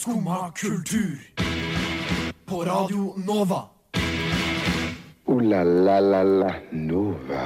[0.00, 1.18] Skumma kultur.
[2.46, 3.62] På Radio Nova.
[5.24, 7.42] O-la-la-la-la Nova.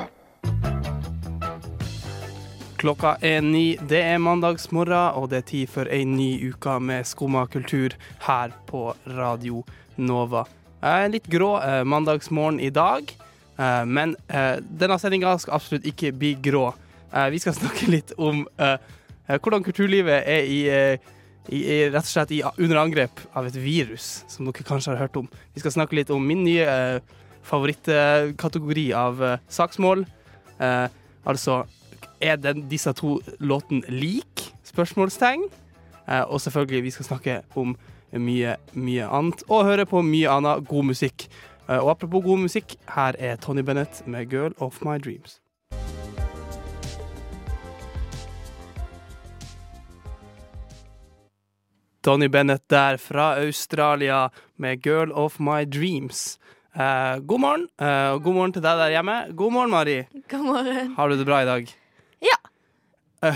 [2.77, 3.77] Klokka er ni.
[3.88, 7.96] Det er mandagsmorgen, og det er tid for ei ny uke med Skumma kultur
[8.29, 8.84] her på
[9.16, 9.64] Radio
[9.96, 10.45] Nova.
[10.79, 13.11] Jeg er litt grå eh, mandagsmorgen i dag,
[13.59, 16.68] eh, men eh, denne sendinga skal absolutt ikke bli grå.
[17.11, 18.46] Eh, vi skal snakke litt om
[19.27, 20.62] hvordan kulturlivet er i,
[21.52, 25.05] i, i rett og slett i, under angrep av et virus, som dere kanskje har
[25.05, 25.28] hørt om.
[25.55, 27.14] Vi skal snakke litt om min nye eh,
[27.45, 30.06] favorittkategori av eh, saksmål.
[30.59, 30.86] Eh,
[31.24, 31.64] altså
[32.24, 34.48] er den, disse to låtene lik?
[34.64, 35.45] Spørsmålstegn.
[36.09, 37.77] Eh, og selvfølgelig, vi skal snakke om
[38.12, 41.28] mye, mye annet, og høre på mye annet god musikk.
[41.69, 45.44] Eh, og apropos god musikk, her er Tony Bennett med 'Girl of My Dreams'.
[52.04, 56.38] Tony Bennett der fra Australia med 'Girl of My Dreams'.
[56.77, 59.36] Eh, god morgen, eh, og god morgen til deg der hjemme.
[59.36, 60.02] God morgen, Mari.
[60.28, 60.94] God morgen.
[60.96, 61.69] Har du det bra i dag?
[62.20, 62.36] Ja.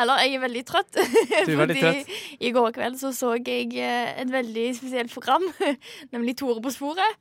[0.00, 0.98] Eller jeg er veldig trøtt.
[1.46, 2.10] Du er veldig trøtt.
[2.40, 5.42] i går kveld så så jeg eh, et veldig spesielt program,
[6.12, 7.16] nemlig Tore på sporet.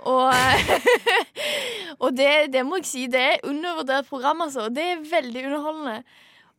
[0.00, 0.32] Og,
[2.04, 4.68] og det, det må jeg si, det er undervurdert program, altså.
[4.68, 6.02] Det er veldig underholdende.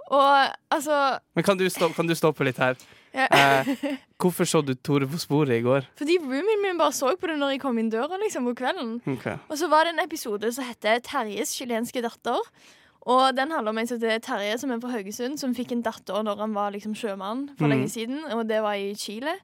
[0.08, 2.78] Og altså Men kan du, stoppe, kan du stoppe litt her?
[3.16, 3.26] Ja.
[3.32, 5.88] Eh, hvorfor så du Tore på sporet i går?
[6.00, 8.98] Fordi roomien min bare så på det når jeg kom inn døra liksom, på kvelden.
[9.16, 9.38] Okay.
[9.50, 12.42] Og så var det en episode som heter Terjes chilenske datter.
[13.06, 15.86] Og den handler om en som heter Terje, som er fra Haugesund, som fikk en
[15.86, 17.74] datter når han var liksom sjømann for mm.
[17.74, 19.36] lenge siden, og det var i Chile.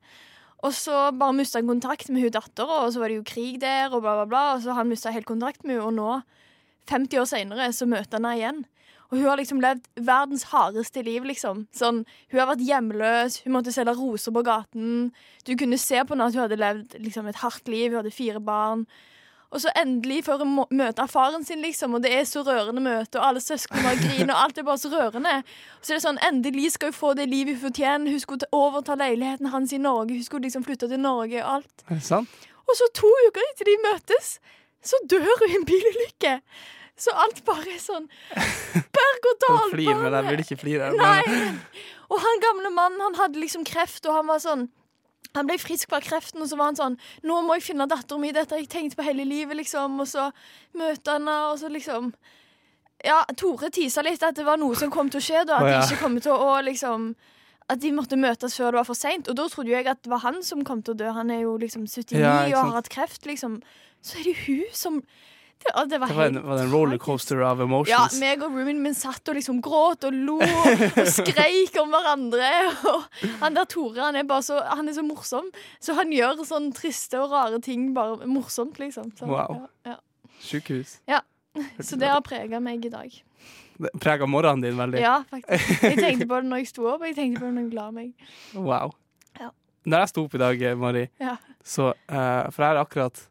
[0.66, 3.62] Og så bare mista han kontakt med hun dattera, og så var det jo krig
[3.62, 4.44] der, og bla, bla, bla.
[4.56, 6.22] Og så han mista helt kontakt med henne, og nå,
[6.90, 8.64] 50 år seinere, så møter han henne igjen.
[9.12, 11.66] Og hun har liksom levd verdens hardeste liv, liksom.
[11.76, 15.10] Sånn, hun har vært hjemløs, hun måtte selge roser på gaten.
[15.44, 18.14] Du kunne se på henne at hun hadde levd liksom, et hardt liv, hun hadde
[18.16, 18.86] fire barn.
[19.52, 23.20] Og så endelig får hun møte faren sin, liksom, og det er så rørende møte,
[23.20, 25.34] og alle søsknene bare griner, og alt er bare så rørende.
[25.44, 28.16] Og så er det sånn, endelig skal hun få det livet hun fortjener.
[28.16, 31.84] Hun skulle overta leiligheten hans i Norge, hun skulle liksom flytte til Norge og alt.
[31.90, 32.48] Er det sant?
[32.64, 34.38] Og så to uker etter de møtes,
[34.88, 36.38] så dør hun i en bilulykke.
[37.02, 38.06] Så alt bare er sånn
[38.94, 39.64] berg-og-dal.
[39.64, 40.92] Jeg flir, men jeg vil ikke flire.
[40.98, 41.56] Nei.
[42.12, 44.68] Og han gamle mannen, han hadde liksom kreft, og han var sånn
[45.32, 48.20] han ble frisk fra kreften, og så var han sånn Nå må jeg finne datteren
[48.20, 50.02] min, dette har jeg tenkt på hele livet, liksom.
[50.04, 50.26] Og så
[50.76, 52.10] møter han henne, og så liksom
[53.06, 55.62] Ja, Tore tisa litt at det var noe som kom til å skje, da.
[55.62, 57.14] At de ikke kom til å liksom
[57.72, 59.30] At de måtte møtes før det var for seint.
[59.32, 61.14] Og da trodde jo jeg at det var han som kom til å dø.
[61.16, 63.62] Han er jo liksom 79 Ja, og har hatt kreft, liksom.
[64.04, 65.00] Så er det hun som
[65.62, 68.80] Det, det var det var en, var det en rollercoaster av ja, meg og roomien
[68.82, 72.50] min satt og liksom gråt og lo og skreik om hverandre.
[72.90, 73.04] Og
[73.44, 75.52] han der Tore, han er bare så, han er så morsom.
[75.80, 79.12] Så han gjør sånn triste og rare ting bare morsomt, liksom.
[79.20, 79.68] Så, Wow.
[79.88, 80.00] Ja,
[80.42, 80.98] Sykehus.
[81.08, 81.22] ja.
[81.84, 83.12] Så det har prega meg i dag.
[83.82, 85.00] Det Prega morgenen din veldig.
[85.02, 85.82] Ja, faktisk.
[85.84, 87.74] Jeg tenkte på det når jeg sto opp, og jeg tenkte på det når jeg
[87.78, 88.12] la meg.
[88.56, 88.94] Wow.
[89.40, 89.50] Ja.
[89.90, 91.36] Når jeg sto opp i dag, Mari, Ja.
[91.64, 93.24] så uh, For jeg har akkurat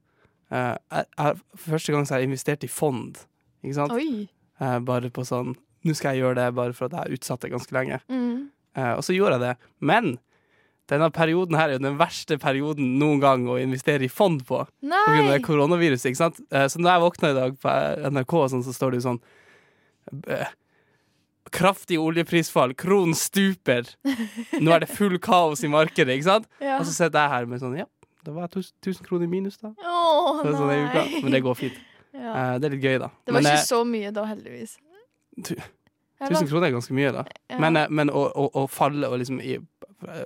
[0.51, 3.21] eh, jeg, jeg, For første gang så har jeg investert i fond.
[3.65, 3.95] Ikke sant?
[4.61, 7.41] Eh, bare på sånn Nå skal jeg gjøre det bare for at jeg har utsatt
[7.41, 7.97] det ganske lenge.
[8.13, 8.51] Mm.
[8.77, 9.69] Uh, og så gjorde jeg det.
[9.81, 10.11] Men
[10.93, 14.59] denne perioden her er jo den verste perioden noen gang å investere i fond på.
[14.69, 15.39] På grunn av Nei!
[15.47, 16.43] koronaviruset, ikke sant?
[16.53, 17.77] Så når jeg våkna i dag på
[18.13, 19.23] NRK, sånn, så står det jo sånn
[21.51, 23.89] Kraftig oljeprisfall, kronen stuper.
[24.63, 26.47] Nå er det full kaos i markedet, ikke sant?
[26.63, 26.77] Ja.
[26.79, 27.89] Og så sitter jeg her med sånn Ja,
[28.25, 29.73] det var 1000 kroner i minus, da.
[29.85, 31.23] Oh, det sånn.
[31.25, 31.79] Men det går fint.
[32.11, 32.33] Ja.
[32.35, 33.07] uh, Det er litt gøy, da.
[33.23, 34.73] Det var Men, ikke eh, så mye da, heldigvis.
[35.39, 37.23] 1000 kroner er ganske mye, da.
[37.47, 37.61] Ja.
[37.63, 39.61] Men, eh, men å, å, å falle og liksom i,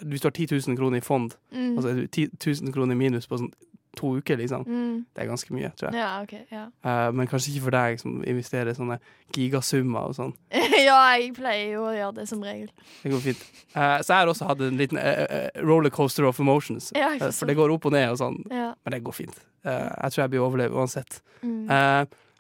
[0.01, 1.77] Hvis du har 10 000 kroner i fond, mm.
[1.77, 3.53] og så du 10 000 kroner i minus på sånn
[3.97, 4.65] to uker, liksom.
[4.67, 5.05] mm.
[5.15, 6.01] Det er ganske mye, tror jeg.
[6.01, 6.65] Ja, okay, Ja.
[6.85, 8.99] Uh, men kanskje ikke for deg som investerer sånne
[9.35, 10.35] gigasummer og sånn.
[10.89, 12.69] ja, jeg pleier jo å gjøre det som regel.
[13.03, 13.47] Det går fint.
[13.77, 16.91] Uh, så jeg har også hatt en liten uh, rollercoaster of emotions.
[16.97, 19.43] Ja, for det går opp og ned og sånn, men det går fint.
[19.65, 21.23] Jeg tror jeg blir overlevd uansett.
[21.41, 21.71] Mm.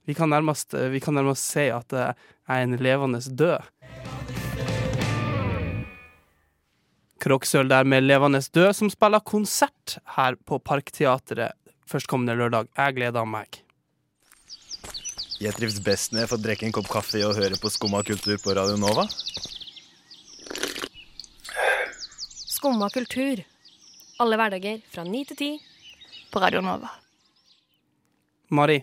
[0.04, 3.70] Vi, kan nærmest, vi kan nærmest si at jeg er en levende død.
[7.24, 11.54] Kroksøl der med Levende død, som spiller konsert her på Parkteatret
[11.88, 12.68] førstkommende lørdag.
[12.76, 13.60] Jeg gleder meg.
[15.40, 18.36] Jeg trives best når jeg får drikke en kopp kaffe og høre på Skumma kultur
[18.44, 19.06] på Radio Nova.
[22.54, 23.42] Skumma kultur.
[24.22, 25.50] Alle hverdager fra ni til ti.
[26.32, 26.90] På Radio Nova.
[28.54, 28.82] Mari,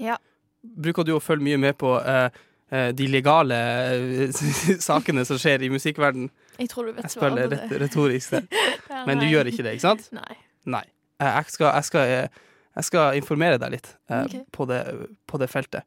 [0.00, 0.16] Ja.
[0.62, 2.30] bruker du å følge mye med på eh,
[2.70, 4.30] eh, de legale eh,
[4.88, 6.30] sakene som skjer i musikkverden?
[6.58, 7.80] Jeg tror du vet Jeg spør det på ret det.
[7.80, 8.32] retorisk.
[8.92, 10.08] Ja, Men du gjør ikke det, ikke sant?
[10.12, 10.36] Nei.
[10.68, 10.84] Nei.
[11.20, 12.40] Eh, Jeg skal, jeg skal, eh,
[12.76, 14.42] jeg skal informere deg litt eh, okay.
[14.52, 14.80] på, det,
[15.26, 15.82] på det feltet.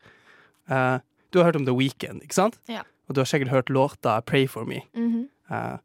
[0.69, 0.97] Uh,
[1.29, 2.57] Du har hørt om The Weekend, ikke sant?
[2.71, 2.81] Ja.
[3.09, 4.81] Og du har sikkert hørt låta 'Pray for me'.
[4.95, 5.25] Mm -hmm.
[5.51, 5.77] uh,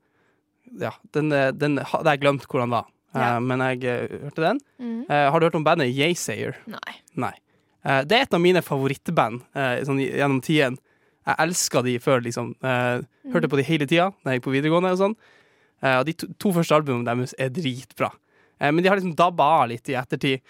[0.80, 3.36] ja, den, den hadde jeg glemt hvor den var, ja.
[3.36, 4.60] uh, men jeg hørte den.
[4.78, 5.04] Mm.
[5.08, 6.54] Har du hørt om bandet Yaysayer?
[6.66, 6.94] Nei.
[7.14, 7.34] Nei.
[7.84, 9.40] Det er et av mine favorittband
[9.84, 10.78] sånn gjennom tiden.
[11.28, 12.54] Jeg elska de før, liksom.
[12.64, 13.02] Eh,
[13.32, 15.16] hørte på de hele tida da jeg gikk på videregående og sånn.
[15.80, 18.10] Eh, og de to, to første albumene deres er dritbra.
[18.60, 20.44] Eh, men de har liksom dabba av litt i ettertid.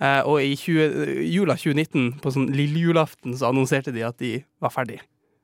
[0.00, 4.38] Eh, og i 20, jula 2019, på sånn lille julaften, så annonserte de at de
[4.62, 5.00] var ferdig.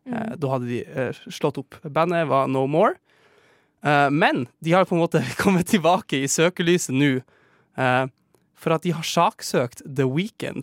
[0.07, 0.37] Mm.
[0.39, 1.75] da hadde de slått opp.
[1.83, 2.93] Bandet var No More.
[3.83, 7.09] Men de har på en måte kommet tilbake i søkelyset nå.
[8.55, 10.63] for at de har saksøkt The Weekend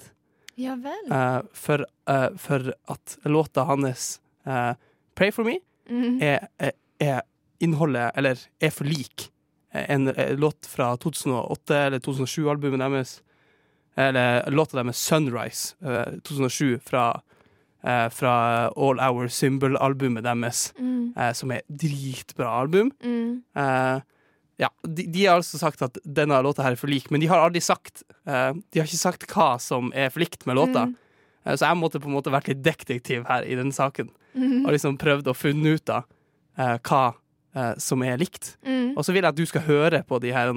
[0.56, 1.12] Ja vel.
[1.12, 4.74] Uh, for, uh, for at låta hans uh,
[5.16, 5.60] 'Pray for Me'
[5.90, 6.20] mm.
[6.22, 7.22] er, er, er
[7.60, 9.30] innholdet, eller er for lik
[9.74, 13.22] en, en, låt fra 2008 eller 2007-albumet deres.
[13.96, 17.22] Eller låta deres 'Sunrise' eh, 2007 fra,
[18.10, 18.34] fra
[18.78, 21.14] All Our Symbol-albumet deres, Mm.
[21.34, 22.92] som er dritbra album.
[23.04, 23.44] Mm.
[24.62, 27.30] Ja, de, de har altså sagt at denne låta her er for lik, men de
[27.32, 30.86] har aldri sagt uh, De har ikke sagt hva som er for likt med låta.
[30.90, 30.96] Mm.
[31.48, 34.12] Uh, så jeg måtte på en måte vært litt detektiv her i denne saken.
[34.38, 34.64] Mm.
[34.64, 36.08] Og liksom prøvd å funne ut av
[36.60, 37.06] uh, hva
[37.78, 38.56] som er likt.
[38.66, 38.96] Mm.
[38.98, 40.50] Og så vil jeg at du skal høre på de her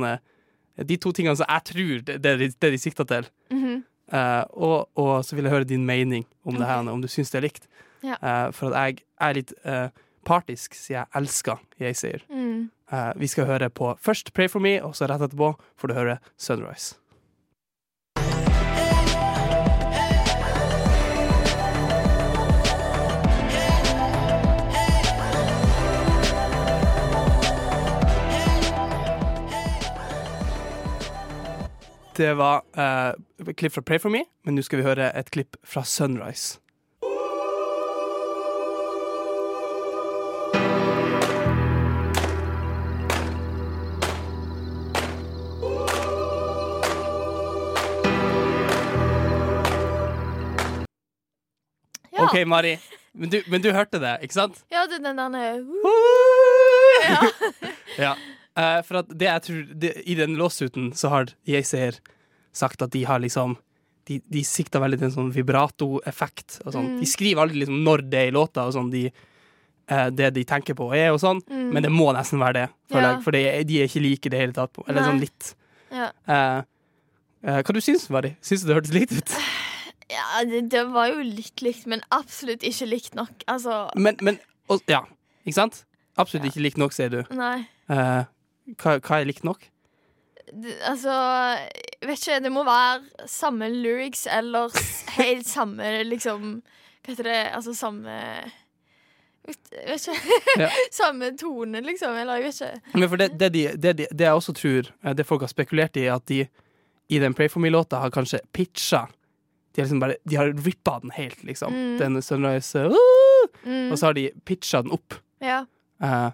[0.81, 3.27] De to tingene som jeg tror det, det, det de sikter til.
[3.53, 7.35] Eh, og, og så vil jeg høre din mening om det her, om du syns
[7.35, 7.69] det er likt.
[8.01, 8.17] Ja.
[8.57, 9.53] For at jeg er litt
[10.25, 12.25] partisk, siden jeg elsker jeg sier.
[12.33, 12.71] Mm.
[12.93, 15.95] Eh, vi skal høre på først Pray for me, og så rett etterpå får du
[15.95, 16.95] høre Sunrise.
[32.17, 33.13] Det var eh,
[33.45, 36.63] et klipp fra Pray for me, men nå skal vi høre et klipp fra Sunrise.
[52.27, 52.77] OK, Mari.
[53.17, 54.59] Men du, men du hørte det, ikke sant?
[54.73, 55.63] ja, den der
[57.07, 57.21] Ja.
[58.07, 58.17] Ja.
[58.57, 61.99] Uh, for at det jeg tror det, I den låssuten så har Yeazer
[62.57, 63.57] sagt at de har liksom
[64.09, 66.61] De, de sikter veldig til en sånn vibrato-effekt.
[66.65, 66.93] og Sånn.
[66.93, 66.99] Mm.
[67.01, 69.09] De skriver aldri liksom når det er i låta, og sånn de,
[69.91, 71.41] uh, det de tenker på er, og sånn.
[71.51, 71.65] Mm.
[71.75, 73.11] Men det må nesten være det, føler Ja.
[73.17, 73.25] jeg.
[73.25, 74.79] For er- de er ikke like i det hele tatt.
[74.87, 75.09] Eller Nei.
[75.11, 75.55] sånn litt.
[75.91, 76.13] Ja.
[76.23, 76.63] Uh,
[77.43, 78.37] eh, hva du syns du, Mari?
[78.41, 79.35] Syns du det hørtes likt ut?
[80.11, 83.43] Ja, det, det var jo litt likt, men absolutt ikke likt nok.
[83.51, 84.39] Altså, Men, men
[84.71, 85.01] og, Ja,
[85.45, 85.81] ikke sant?
[86.17, 87.23] Absolutt ikke likt nok, sier du.
[87.35, 87.67] nei.
[87.91, 88.23] Eh,
[88.83, 89.67] hva, hva er likt nok?
[90.47, 91.13] Det, altså,
[92.07, 94.71] vet ikke, det må være samme lyrics eller
[95.17, 96.61] helt samme liksom
[97.03, 97.41] Hva heter det?
[97.55, 98.15] Altså samme
[99.47, 100.39] vet, vet ikke.
[100.63, 100.71] Ja.
[101.01, 102.15] samme tone, liksom.
[102.19, 102.95] Eller jeg vet ikke.
[102.99, 105.53] Men for det, det, de, det, de, det jeg også tror, eh, det folk har
[105.53, 106.45] spekulert i, er at de
[107.07, 109.05] i den Pray for me-låta har kanskje pitcha
[109.77, 111.75] De har liksom bare De har rippa den helt, liksom.
[111.75, 111.99] Mm.
[112.01, 112.97] Den Sunrise uh,
[113.67, 113.93] Mm.
[113.93, 115.15] Og så har de pitcha den opp.
[115.43, 115.61] Ja.
[116.03, 116.31] Uh,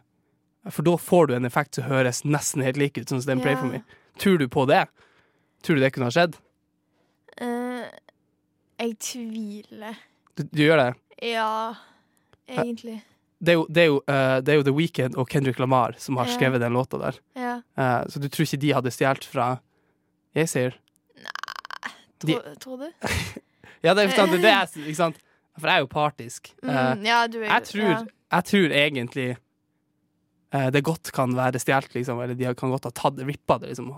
[0.70, 3.42] for da får du en effekt som høres nesten helt lik ut, sånn som den
[3.44, 3.56] Ja.
[3.60, 3.82] for me.
[4.18, 4.86] Tror du på det?
[5.62, 6.36] Tror du det kunne ha skjedd?
[7.40, 7.84] Uh,
[8.80, 9.98] jeg tviler.
[10.36, 10.90] Du, du gjør det?
[11.34, 11.74] Ja,
[12.48, 13.00] egentlig.
[13.42, 15.96] Det er jo, det er jo, uh, det er jo The Weeknd og Kendrick Lamar
[15.98, 16.36] som har Ja.
[16.38, 17.18] skrevet den låta der.
[17.34, 17.54] Ja.
[17.78, 19.60] Uh, så du tror ikke de hadde stjålet fra
[20.34, 20.76] Jeg sier
[22.28, 22.88] De- du?
[23.82, 25.16] Ja, det er, sant, det er ikke sant?
[25.58, 26.52] For jeg er jo partisk.
[26.62, 28.02] Eh, Mm, ja, du er jeg, tror, ja.
[28.36, 29.26] jeg tror egentlig
[30.54, 32.20] eh, det godt kan være stjålet, liksom.
[32.22, 33.90] Eller de kan godt ha tatt rippa det, liksom.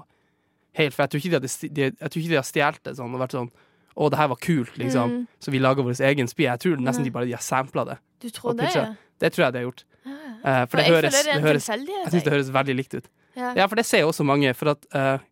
[0.74, 2.96] Helt, for jeg tror ikke de hadde de, Jeg tror ikke de har stjålet det
[2.98, 3.50] sånn og vært sånn
[3.94, 5.12] Å, det her var kult, liksom.
[5.12, 5.26] Mm.
[5.38, 6.48] Så vi lager vår egen spy.
[6.48, 7.98] Jeg tror nesten de bare de har sampla det.
[8.24, 8.72] Du tror det?
[8.74, 8.88] Ja.
[9.22, 9.84] Det tror jeg de har gjort.
[10.02, 10.14] Ja.
[10.44, 11.68] Uh, for det jeg høres, det det høres.
[11.70, 13.06] Jeg syns det høres veldig likt ut.
[13.38, 13.52] Ja.
[13.60, 15.22] Ja, for det ser jo også mange, for at eh,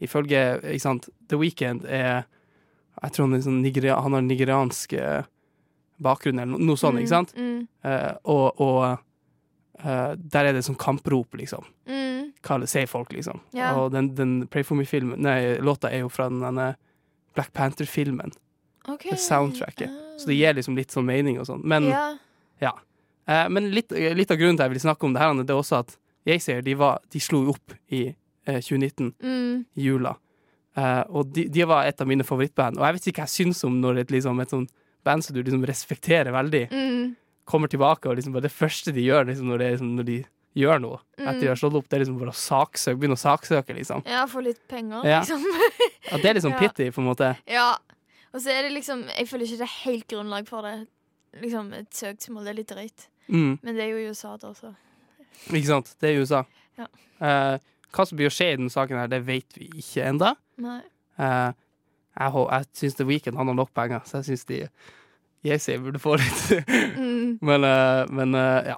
[0.00, 2.24] ifølge ikke sant, The Weeknd er
[3.02, 5.24] Jeg tror han, er sånn nigeria, han har nigeriansk eh,
[6.02, 7.34] bakgrunn, eller noe sånt, ikke sant?
[7.36, 8.78] Mm, Uh, og og
[9.84, 11.66] uh, der er det sånn kamprop, liksom.
[11.84, 13.42] mm, Hva det sier folk, liksom.
[13.52, 13.76] Yeah.
[13.76, 16.70] Og den, den Pray for me-filmen Nei, låta er jo fra denne
[17.36, 18.32] Black Panther-filmen.
[18.88, 19.10] Okay.
[19.10, 19.90] Det soundtracket.
[19.90, 20.16] Uh.
[20.16, 21.60] Så det gir liksom litt sånn mening og sånn.
[21.60, 21.90] Men,
[22.62, 22.72] Ja.
[23.26, 25.50] eh, men litt, litt av grunnen til at jeg vil snakke om det her, det
[25.50, 25.96] er også at
[26.40, 28.14] ser de, var, de slo opp i
[28.46, 30.16] 2019 Mm, i jula.
[30.76, 32.78] Uh, og de, de var et av mine favorittband.
[32.80, 34.70] Og jeg vet ikke hva jeg syns om når et, liksom, et sånt
[35.04, 39.04] band som du liksom respekterer veldig, mm, kommer tilbake, og liksom bare det første de
[39.04, 40.16] gjør liksom, når, det liksom, når de
[40.56, 41.28] gjør noe Mm.
[41.28, 41.88] etter de har slått opp.
[41.88, 44.02] Det er liksom bare å saksøke, begynne å saksøke, liksom.
[44.06, 45.20] Ja, få litt penger, Ja.
[45.20, 45.44] liksom.
[46.10, 46.58] ja, det er liksom Ja.
[46.58, 47.36] pitty, på en måte.
[47.46, 47.76] Ja.
[48.34, 50.88] Og så er det liksom Jeg føler ikke det er helt grunnlag for det.
[51.42, 53.06] Liksom Et søksmål det er litt drøyt.
[53.28, 53.58] Mm.
[53.62, 54.74] Men det er jo i USA, da, så.
[55.50, 55.94] Ikke sant?
[56.00, 56.44] Det er i USA.
[56.78, 56.86] Ja.
[57.20, 57.58] Eh,
[57.94, 60.32] hva som blir å skje i denne saken, her, det vet vi ikke ennå.
[60.60, 61.50] Uh,
[62.14, 64.60] jeg hå- jeg syns The Weeknd har nok penger, så jeg syns de
[65.44, 66.44] Yeezy burde få litt.
[66.94, 68.76] Mm, men uh, men uh, ja.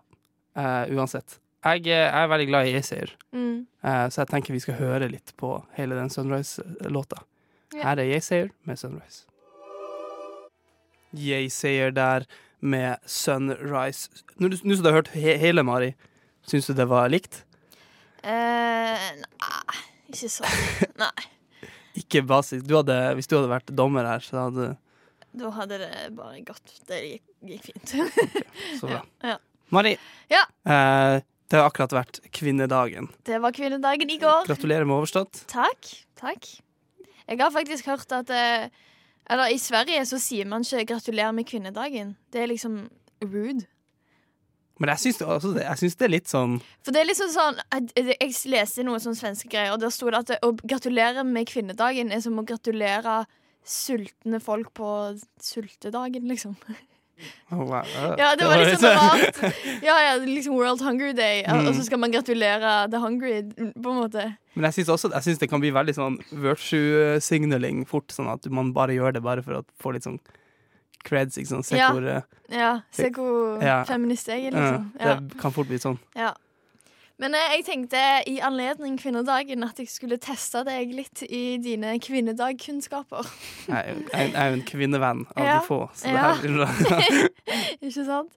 [0.57, 1.37] Eh, uansett.
[1.67, 3.67] Jeg, eh, jeg er veldig glad i Yeezy, mm.
[3.85, 7.19] så jeg tenker vi skal høre litt på hele den Sunrise-låta.
[7.75, 7.83] Yeah.
[7.85, 9.27] Her er Yeezy med Sunrise.
[11.13, 12.25] Yeezy der
[12.61, 14.09] med Sunrise.
[14.39, 15.93] Nå som du har hørt he hele, Mari,
[16.47, 17.43] syns du det var likt?
[18.27, 19.77] Eh, nei,
[20.11, 20.57] ikke sånn.
[21.03, 21.27] Nei.
[21.97, 22.65] Ikke basis.
[22.67, 24.73] Du hadde, hvis du hadde vært dommer her, så hadde
[25.37, 26.75] Da hadde det bare gått.
[26.89, 27.95] Det gikk, gikk fint.
[28.81, 29.01] Så bra.
[29.25, 29.39] Ja.
[29.75, 29.95] Mari,
[30.33, 30.43] Ja.
[30.69, 33.07] eh, det har akkurat vært kvinnedagen.
[33.27, 34.47] Det var kvinnedagen i går.
[34.49, 35.45] Gratulerer med overstått.
[35.51, 35.93] Takk.
[36.19, 36.49] Takk.
[37.27, 38.69] Jeg har faktisk hørt at eh,
[39.31, 42.15] Eller i Sverige så sier man ikke 'gratulerer med kvinnedagen'.
[42.31, 42.89] Det er liksom
[43.23, 43.67] rude.
[44.79, 47.31] Men jeg syns det, altså, jeg syns det er litt sånn For det er liksom
[47.33, 51.25] sånn Jeg, jeg leste noen sånne svenske greier, og der sto det at å gratulere
[51.25, 53.23] med kvinnedagen er som å gratulere
[53.67, 54.91] sultne folk på
[55.43, 56.55] sultedagen, liksom.
[57.51, 57.83] oh, wow.
[58.21, 59.41] Ja, det var liksom rart.
[59.83, 61.67] Ja, ja, liksom World Hunger Day, Mm.
[61.71, 64.27] og så skal man gratulere The Hungry, på en måte.
[64.55, 68.29] Men jeg syns også jeg synes det kan bli veldig sånn virtue signaling fort, sånn
[68.33, 70.21] at man bare gjør det bare for å få litt sånn
[71.07, 71.67] creds, ikke sant.
[71.69, 71.93] Se Ja.
[71.95, 72.23] hvor eh,
[72.53, 73.81] Ja, se hvor Ja.
[73.89, 74.91] feminist jeg er, liksom.
[75.01, 75.15] Ja.
[75.21, 75.99] Det kan fort bli sånn.
[76.17, 76.33] Ja.
[77.19, 81.95] Men eh, jeg tenkte i anledning kvinnedagen at jeg skulle teste deg litt i dine
[81.99, 83.25] kvinnedagkunnskaper.
[83.69, 85.59] Jeg jo- jeg er jo en kvinnevenn av Ja.
[85.61, 86.69] de få, så det her blir bra.
[87.83, 88.33] Ikke sant?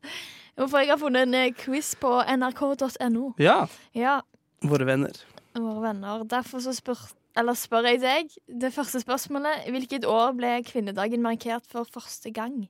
[0.58, 3.34] Hvorfor jeg har funnet en eh, quiz på nrk.no.
[3.38, 3.66] Ja.
[3.96, 4.22] Ja,
[4.64, 5.12] Våre venner.
[5.56, 6.24] våre venner.
[6.28, 6.98] Derfor så spør,
[7.40, 9.66] eller spør jeg deg det første spørsmålet.
[9.72, 12.68] Hvilket år ble kvinnedagen markert for første gang?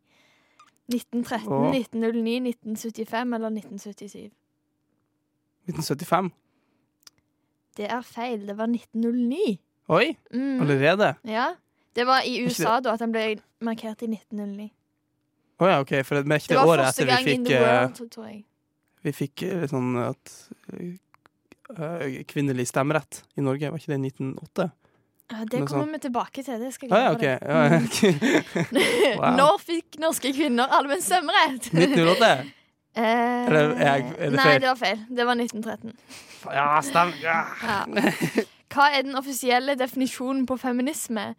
[0.89, 1.73] 1913, Åh.
[1.75, 4.29] 1909, 1975 eller 1977?
[5.69, 6.31] 1975.
[7.77, 8.47] Det er feil.
[8.47, 9.59] Det var 1909.
[9.89, 10.61] Oi, Mm.
[10.61, 11.13] allerede?
[11.25, 11.47] Ja.
[11.95, 14.69] Det var i USA da at den ble markert i 1909.
[15.59, 15.93] Å ja, OK.
[16.05, 18.41] For det er ikke Det det var året etter vi fikk eh.
[19.03, 20.33] Vi fikk eh, sånn at
[20.73, 20.93] eh,
[22.29, 23.71] kvinnelig stemmerett i Norge.
[23.71, 24.69] Var ikke det i 1908?
[25.51, 26.57] Det kommer vi tilbake til.
[26.59, 27.35] Det skal jeg ah, ja, okay.
[27.35, 27.49] OK.
[27.49, 29.17] Ja, okay.
[29.19, 29.35] Wow.
[29.37, 31.69] Når fikk norske kvinner allmenn stemmerett?
[31.73, 32.31] 1908?
[32.97, 34.61] Eh, Eller er er det nei, feil?
[34.61, 35.03] det var feil.
[35.09, 35.93] Det var 1913.
[36.49, 37.13] Ja, stem.
[37.21, 37.37] Ja.
[38.73, 41.33] Hva er den offisielle definisjonen på feminisme?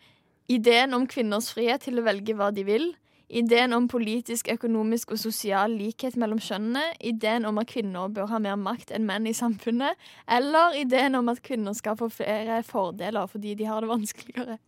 [0.51, 2.91] Ideen om kvinners frihet til å velge hva de vil.
[3.31, 6.83] Ideen om politisk, økonomisk og sosial likhet mellom kjønnene.
[7.07, 9.95] Ideen om at kvinner bør ha mer makt enn menn i samfunnet.
[10.27, 14.59] Eller ideen om at kvinner skal få flere fordeler fordi de har det vanskeligere.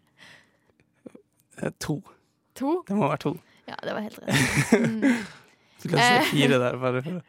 [1.62, 1.98] Eh, To.
[2.54, 2.82] To?
[2.86, 3.34] Det må være to.
[3.68, 4.80] Ja, det var helt rett.
[4.80, 5.14] Mm.
[5.82, 6.22] Du kan Eh.
[6.22, 7.22] si fire der, bare for å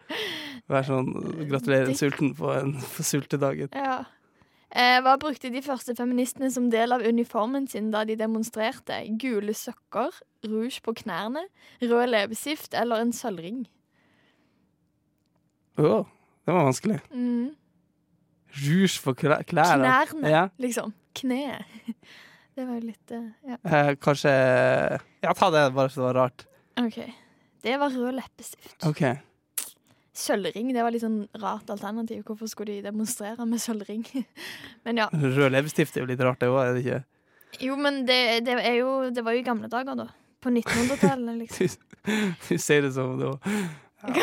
[0.70, 1.08] være sånn
[1.50, 3.72] Gratulerer en sulten på, en, sultedagen.
[3.74, 4.04] Ja.
[4.74, 8.96] Eh, hva brukte de første feministene som del av uniformen sin da de demonstrerte?
[9.22, 10.10] Gule sokker,
[10.50, 11.44] rouge på knærne,
[11.84, 13.68] rød leppestift eller en sølvring?
[15.78, 16.04] Å,
[16.46, 17.00] det var vanskelig.
[17.14, 17.52] Mm.
[18.64, 19.86] Rouge på klær- klærne.
[20.10, 20.44] Knærne, Ja.
[20.62, 20.94] liksom.
[21.14, 21.66] Kneet.
[22.54, 24.30] Det var jo litt eh, Ja, Eh, kanskje
[25.24, 26.44] Ja, ta det, bare så det var rart.
[26.78, 27.00] OK.
[27.64, 28.76] Det var rød leppestift.
[28.86, 29.02] OK.
[30.14, 32.22] Sølvring det var litt sånn rart alternativ.
[32.28, 34.04] Hvorfor skulle de demonstrere med sølvring?
[34.86, 35.08] Men ja.
[35.10, 37.00] Rød leppestift er jo litt rart, det òg, er det ikke?
[37.62, 38.16] Jo, men det,
[38.48, 40.08] det er jo Det var jo i gamle dager, da.
[40.42, 41.68] På 1900-tallet, liksom.
[42.48, 43.36] Du sier det som da.
[44.04, 44.20] Ja,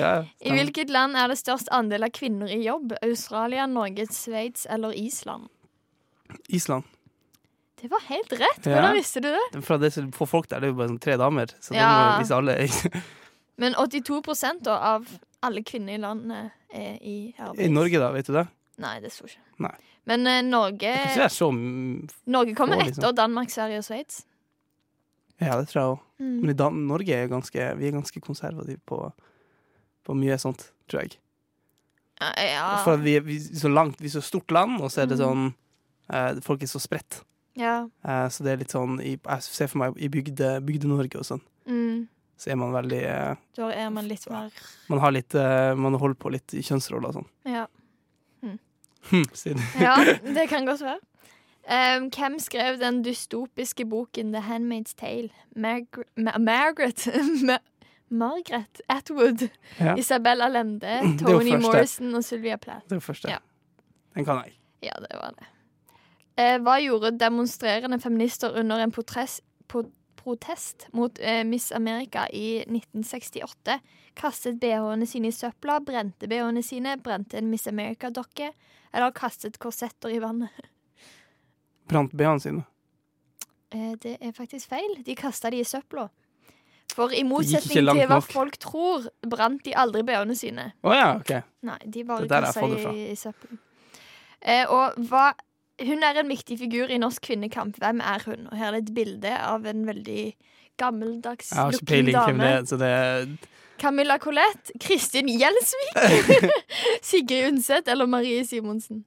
[0.00, 2.94] ja I hvilket land er det størst andel av kvinner i jobb?
[3.04, 5.50] Australia, Norge, Sveits eller Island?
[6.48, 6.86] Island.
[7.82, 8.64] Det var helt rett!
[8.64, 8.78] Ja.
[8.78, 9.62] Hvordan visste du det?
[9.66, 11.52] For det for folk der, det er jo bare sånn tre damer.
[11.60, 12.56] Så det da må, vise alle
[13.58, 15.06] Men 82 da, av
[15.42, 17.66] alle kvinner i landet er i arbeid.
[17.66, 18.46] I Norge, da, vet du det?
[18.78, 19.40] Nei, det sto ikke.
[19.66, 19.74] Nei.
[20.08, 20.92] Men uh, Norge
[22.26, 23.02] Norge kommer få, liksom.
[23.02, 24.22] etter Danmark, Sverige og Sveits.
[25.40, 25.98] Ja, det tror jeg òg.
[26.18, 26.36] Mm.
[26.42, 28.98] Men i Dan Norge er ganske, vi er ganske konservative på,
[30.06, 31.18] på mye sånt, tror jeg.
[32.18, 32.64] Ja, ja.
[32.82, 35.24] For vi, vi så langt, vi er så stort land, og så er det Mm.
[35.24, 35.44] sånn
[36.10, 37.20] uh, Folk er så spredt.
[37.58, 37.84] ja.
[38.04, 41.24] Uh, så det er litt sånn i, Jeg ser for meg i bygde- Bygde-Norge og
[41.26, 42.08] sånn, Mm.
[42.38, 44.48] Så er man veldig eh, Da er man litt mer
[44.88, 47.28] Man har litt eh, Man holder på litt i kjønnsroller og sånn.
[47.50, 47.66] Ja,
[49.08, 49.94] Hm, sier ja
[50.26, 50.98] det kan godt være.
[51.68, 55.30] Um, hvem skrev den dystopiske boken The Handmaid's Tale?
[55.56, 57.06] Marg Ma Margaret
[57.48, 57.58] Ma
[58.10, 59.46] Margaret Atwood,
[59.78, 59.94] Ja.
[60.00, 61.54] Isabella Allende, er Tony.
[61.60, 62.86] Morrison og Sylvia Plath.
[62.88, 63.28] Det var første.
[63.28, 63.38] Ja.
[64.16, 64.54] Den kan jeg.
[64.82, 65.48] Ja, det var det.
[66.40, 69.42] Eh, hva gjorde demonstrerende feminister under en protest,
[70.28, 73.78] protest mot eh, Miss America i 1968?
[74.18, 78.52] Kastet bh-ene sine i søpla, brente bh-ene sine, brente en Miss America-dokke,
[78.92, 80.52] eller kastet korsetter i vannet?
[81.88, 82.64] Brant BH-ene sine.
[83.72, 84.98] Eh, det er faktisk feil.
[85.04, 86.08] De kasta de i søpla.
[86.94, 88.30] For i motsetning til hva nok.
[88.32, 90.70] folk tror, brant de aldri bh-ene sine.
[90.82, 91.34] Oh, ja, OK.
[91.68, 92.92] Nei, de bare kasta fra.
[92.92, 93.60] i søpla.
[94.38, 95.32] Eh, og hva
[95.86, 97.76] Hun er en viktig figur i norsk kvinnekamp.
[97.78, 98.48] Hvem er hun?
[98.50, 100.22] Og her er det et bilde av en veldig
[100.78, 102.44] gammeldags Jeg har ikke looking det dame.
[102.56, 103.28] er, så det er
[103.78, 106.50] Camilla Collett, Kristin Gjelsvik,
[107.02, 109.04] Sigrid Undset eller Marie Simonsen.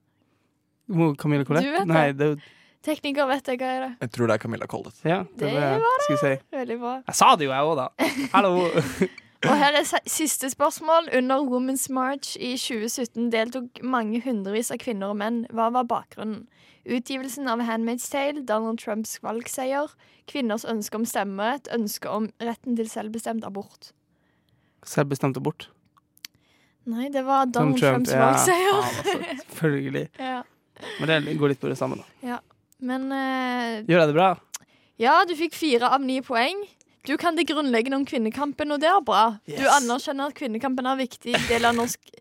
[0.88, 1.64] Mo- Camilla Collett?
[1.68, 1.92] Du vet det.
[1.94, 2.42] Nei, det er jo
[2.82, 3.90] Tekniker vet jeg hva er det.
[4.02, 5.02] Jeg tror det er Camilla Collett.
[5.06, 6.06] Ja, det, Det var det.
[6.08, 6.32] Skal vi si.
[6.56, 6.94] Veldig bra.
[7.12, 8.08] Jeg sa det jo, jeg òg, da.
[8.34, 8.54] Hallo.
[9.50, 11.10] Og her er siste spørsmål.
[11.18, 15.44] Under Women's March i 2017 deltok mange hundrevis av kvinner og menn.
[15.50, 16.46] Hva var bakgrunnen?
[16.86, 19.92] Utgivelsen av Handmaid's Tale, Donald Trumps valgseier,
[20.30, 23.92] kvinners ønske om stemmerett, ønske om retten til selvbestemt abort.
[24.86, 25.70] Selvbestemt abort.
[26.90, 28.24] Nei, det var Donald Donald Trumps ja.
[28.26, 28.72] valgseier.
[28.72, 29.44] Ja, altså.
[29.44, 30.08] Selvfølgelig.
[30.32, 30.42] Ja.
[30.98, 32.40] Men det går litt på det samme, da.
[32.82, 34.30] Men uh, Gjør jeg det bra?
[34.98, 36.64] ja, du fikk fire av ni poeng.
[37.08, 39.24] Du kan det grunnleggende om kvinnekampen, og det er bra.
[39.48, 42.12] Du anerkjenner at kvinnekampen er en viktig del av norsk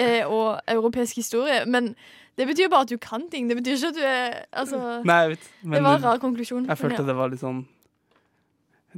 [0.00, 1.92] eh, og europeisk historie, men
[2.40, 3.50] det betyr bare at du kan ting.
[3.50, 5.50] Det betyr ikke at du er Altså, Nei, jeg vet.
[5.62, 6.66] Men det var en rar konklusjon.
[6.68, 7.58] jeg følte men det var litt sånn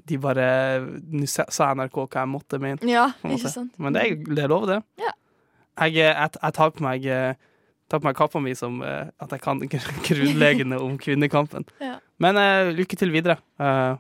[0.09, 0.47] De bare
[0.85, 2.79] Nå sa NRK hva jeg måtte mene.
[2.87, 3.09] ja.
[3.27, 3.75] ikke sant?
[3.79, 4.79] Men det er, det er lov, det.
[5.03, 5.11] Ja.
[5.83, 7.35] Jeg, eh, jeg, jeg tar på meg eh,
[7.91, 11.67] tar på meg kappa mi som eh, at jeg kan gr- grunnleggende om kvinnekampen.
[11.83, 11.99] Ja.
[12.23, 13.41] Men uh, lykke til videre.
[13.59, 13.97] Eh,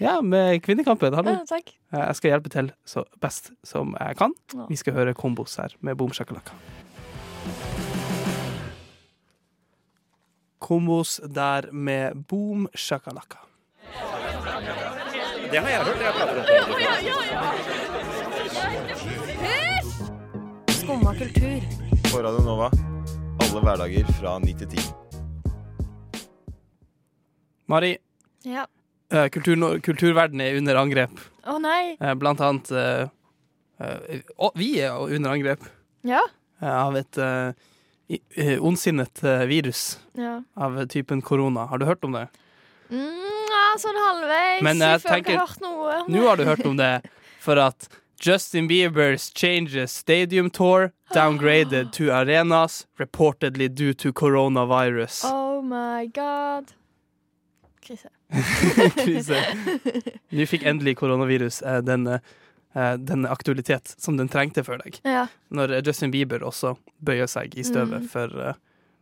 [0.00, 1.14] ja, med kvinnekampen.
[1.14, 1.30] Hallo.
[1.30, 1.70] Ja, takk.
[1.92, 4.32] Eh, jeg skal hjelpe til så best som jeg kan.
[4.54, 4.64] Ja.
[4.70, 6.52] Vi skal høre kombos her med Boom Shakalaka.
[10.60, 13.36] Kombos der med Boom Shakalaka.
[15.50, 16.00] Det har jeg hørt.
[16.00, 16.54] Jeg prater om det.
[20.74, 21.60] Skumma kultur.
[22.12, 22.70] På Radio Nova.
[23.40, 24.78] Alle hverdager fra 9 til 10.
[27.70, 27.96] Mari,
[28.44, 28.64] Ja.
[29.12, 31.10] Eh, kultur, kulturverden er under angrep.
[31.46, 31.96] Å nei.
[32.00, 33.08] Eh, Blant annet eh,
[33.80, 35.64] eh, og vi er under angrep
[36.04, 36.20] Ja.
[36.60, 37.18] av et
[38.60, 40.42] ondsinnet virus ja.
[40.56, 41.66] av typen korona.
[41.70, 42.26] Har du hørt om det?
[42.90, 44.62] Mm, ja, sånn halvveis.
[44.66, 46.04] Men jeg jeg føler tenker- jeg har hørt noe.
[46.08, 47.04] Nå har du hørt om det,
[47.38, 47.88] for at
[48.20, 55.22] Justin Bieber's changes stadium tour downgraded to arenas reportedly due to coronavirus.
[55.24, 56.72] Oh my god.
[57.80, 58.08] Krise.
[59.00, 59.40] Krise.
[60.30, 65.00] Nå fikk endelig koronavirus eh, den, eh, den aktualitet som den trengte for deg.
[65.06, 65.26] Ja.
[65.50, 68.08] Når eh, Justin Bieber også bøyer seg i støvet Mm.
[68.12, 68.52] for uh,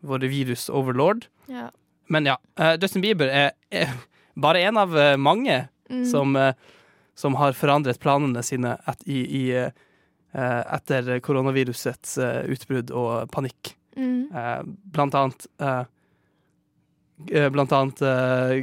[0.07, 1.27] våre virus-overlord.
[1.53, 1.69] ja.
[2.09, 3.91] Men ja, eh, Justin Bieber er, er
[4.35, 6.03] bare en av eh, mange Mm.
[6.05, 6.35] som,
[7.17, 9.45] som har forandret planene sine et, i, i,
[10.37, 12.19] etter koronavirusets
[12.53, 13.71] utbrudd og panikk.
[13.97, 14.27] Mm.
[14.29, 14.59] Eh,
[14.93, 15.47] blant annet
[17.26, 18.61] Blant annet eh,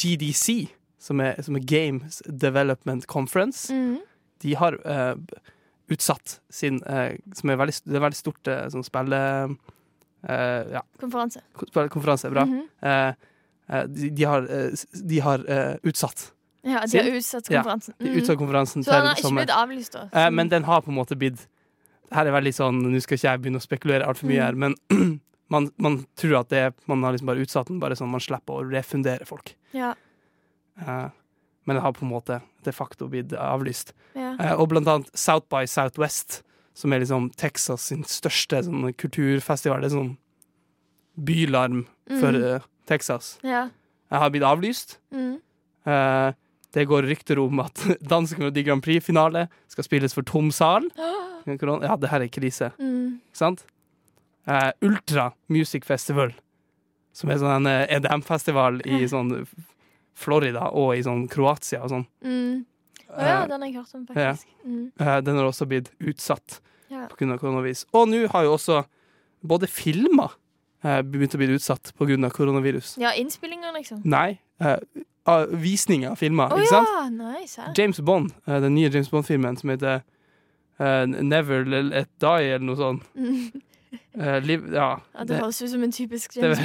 [0.00, 0.68] GDC,
[0.98, 3.68] som er, som er Games Development Conference.
[3.74, 3.98] Mm.
[4.40, 5.14] De har eh,
[5.92, 9.20] utsatt sin eh, Som er veldig, det er veldig stort eh, sånn spille...
[10.28, 11.42] eh, ja, Konferanse.
[11.92, 12.44] Konferanse, Bra.
[12.48, 13.14] Mm -hmm.
[13.68, 14.70] eh, de, de har, eh,
[15.04, 16.30] de har eh, utsatt
[16.64, 17.94] Ja, de har utsatt Ja, konferansen.
[17.98, 18.16] de Mhm.
[18.18, 20.08] utsatt konferansen Så den har ikke blitt avlyst, da?
[20.12, 21.46] Eh, men den har på en måte blitt
[22.12, 24.44] Her er veldig sånn, Nå skal ikke jeg begynne å spekulere altfor mye Mm.
[24.44, 24.74] her, men
[25.50, 28.60] man, man tror at det man har liksom bare utsatt den, bare sånn man slipper
[28.62, 29.54] å refundere folk.
[29.76, 29.94] Ja.
[30.80, 31.10] Uh,
[31.66, 33.92] men det har på en måte de facto blitt avlyst.
[34.14, 34.34] ja.
[34.40, 36.42] Uh, og blant annet South by Southwest,
[36.74, 39.80] som er liksom Texas sin største sånn kulturfestival.
[39.84, 40.16] Det er sånn
[41.16, 41.84] bylarm
[42.18, 42.54] for Mm.
[42.56, 43.38] eh, Texas.
[43.42, 43.70] ja.
[44.10, 44.98] Jeg har blitt avlyst.
[45.12, 45.40] Mm.
[45.86, 46.32] Uh,
[46.72, 50.82] det går rykter om at Dansk Melodi Grand Prix-finale skal spilles for tom sal.
[51.46, 53.20] Ja, det her er krise, Mm.
[53.36, 53.66] sant?
[54.46, 56.32] Eh, Ultra Music Festival,
[57.12, 59.46] som er sånn en eh, EDM-festival i sånn
[60.14, 62.06] Florida og i sånn Kroatia og sånn.
[62.24, 62.64] Mm.
[63.08, 64.48] Oh, ja, Eh, den har jeg hørt om, faktisk.
[64.66, 64.92] Mm.
[65.24, 67.06] den har også blitt utsatt Ja.
[67.08, 67.86] på grunn av koronavirus.
[67.94, 68.84] Og nå har jo også
[69.44, 70.30] både filmer
[70.82, 72.98] begynt å bli utsatt på grunn av koronavirus.
[72.98, 74.02] ja, innspillinger, liksom.
[74.04, 74.38] Nei,
[75.26, 76.88] Uh, visninger av filmer, Å ikke sant?
[76.92, 77.62] ja, nice.
[77.74, 80.02] James Bond, uh, den nye James Bond-filmen som heter
[80.78, 83.02] uh, Never Let Die, eller noe sånt.
[84.14, 84.22] Mm.
[84.22, 86.58] Eh, liv, ja, Ja, det høres ut som en typisk James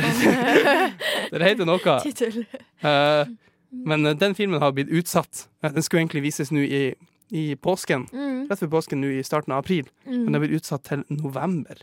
[1.32, 1.80] det heter noe.
[1.86, 2.44] Bond-tittel.
[2.86, 3.32] Eh,
[3.72, 5.48] men eh, den filmen har blitt utsatt.
[5.66, 6.84] Den skulle egentlig vises nå i
[7.30, 8.08] i påsken.
[8.10, 8.48] Mm.
[8.50, 9.86] Rett før påsken nå i starten av april.
[10.02, 11.78] Men den har blir utsatt til november.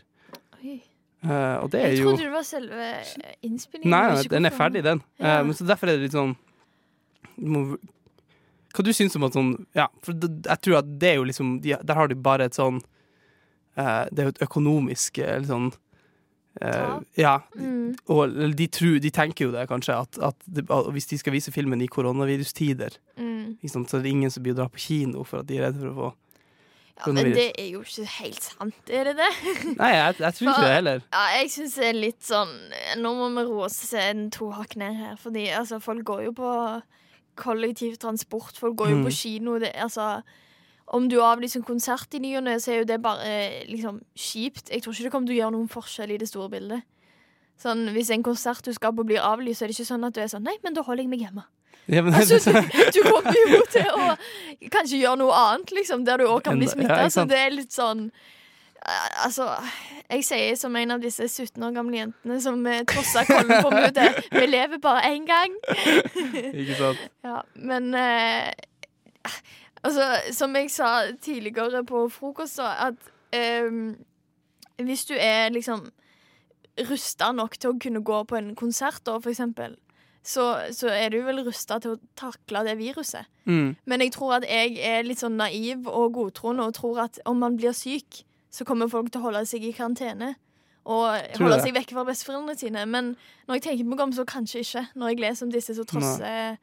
[1.25, 2.89] Eh, og det er Jeg jo trodde det var selve
[3.41, 3.89] innspillingen.
[3.89, 5.01] Nei, nei, den er ferdig, den.
[5.17, 5.39] Ja.
[5.43, 6.35] men så derfor er det litt sånn
[7.37, 7.63] må,
[8.73, 11.25] Hva du syns om at sånn Ja, for det, jeg tror at det er jo
[11.29, 12.79] liksom de, Der har de bare et sånn
[13.77, 15.71] Det er jo et økonomisk sånn
[16.61, 17.35] eh, Ja.
[17.55, 17.95] Mm.
[18.09, 21.51] Og de, tror, de tenker jo det, kanskje, at, at, at hvis de skal vise
[21.53, 23.57] filmen i koronavirustider, Mm.
[23.63, 25.67] liksom, så er det ingen som blir å dra på kino for at de er
[25.69, 26.09] redde for å få
[26.97, 29.29] Ja, men det er jo ikke helt sant, er det det?
[29.79, 31.01] Nei, jeg, jeg tror ikke det heller.
[31.13, 32.53] Ja, jeg syns det er litt sånn
[33.03, 35.15] Nå må vi roe oss en to hakk ned her.
[35.21, 36.49] Fordi altså, folk går jo på
[37.37, 39.05] kollektivtransport, folk går jo Mm.
[39.05, 39.59] på kino.
[39.59, 40.21] Det, altså,
[40.87, 43.65] om du avlyser en konsert i ny og ne, så er jo det bare eh,
[43.67, 44.69] liksom kjipt.
[44.71, 46.85] Jeg tror ikke det kommer til å gjøre noen forskjell i det store bildet.
[47.59, 50.15] Sånn, Hvis en konsert du skal på blir avlyst, så er det ikke sånn at
[50.15, 51.43] du er sånn Nei, men da holder jeg meg hjemme.
[51.89, 54.07] Ja, men, Altså, du, du kommer jo til å
[54.73, 57.01] kanskje gjøre noe annet, liksom, der du òg kan bli smitta.
[57.03, 59.49] ja, så det er litt sånn eh, Altså,
[60.07, 64.29] jeg sier som en av disse 17 år gamle jentene som eh, trossa Kollenforbudet.
[64.37, 65.57] Vi lever bare én gang.
[66.61, 67.01] ikke sant?
[67.27, 68.53] Ja, men eh,
[69.87, 70.91] Altså, som jeg sa
[71.23, 72.97] tidligere på frokost, at
[73.67, 73.95] um,
[74.83, 75.87] hvis du er liksom
[76.89, 79.77] rusta nok til å kunne gå på en konsert, da, for eksempel,
[80.27, 80.45] så,
[80.75, 83.29] så er du vel rusta til å takle det viruset.
[83.47, 83.77] Mm.
[83.87, 87.39] Men jeg tror at jeg er litt sånn naiv og godtroende og tror at om
[87.39, 90.33] man blir syk, så kommer folk til å holde seg i karantene.
[90.87, 92.83] Og Tror holde seg vekk fra besteforeldrene sine.
[92.87, 93.13] Men
[93.47, 94.83] når jeg tenker meg om, så kanskje ikke.
[94.95, 96.59] Når jeg leser om disse som trosser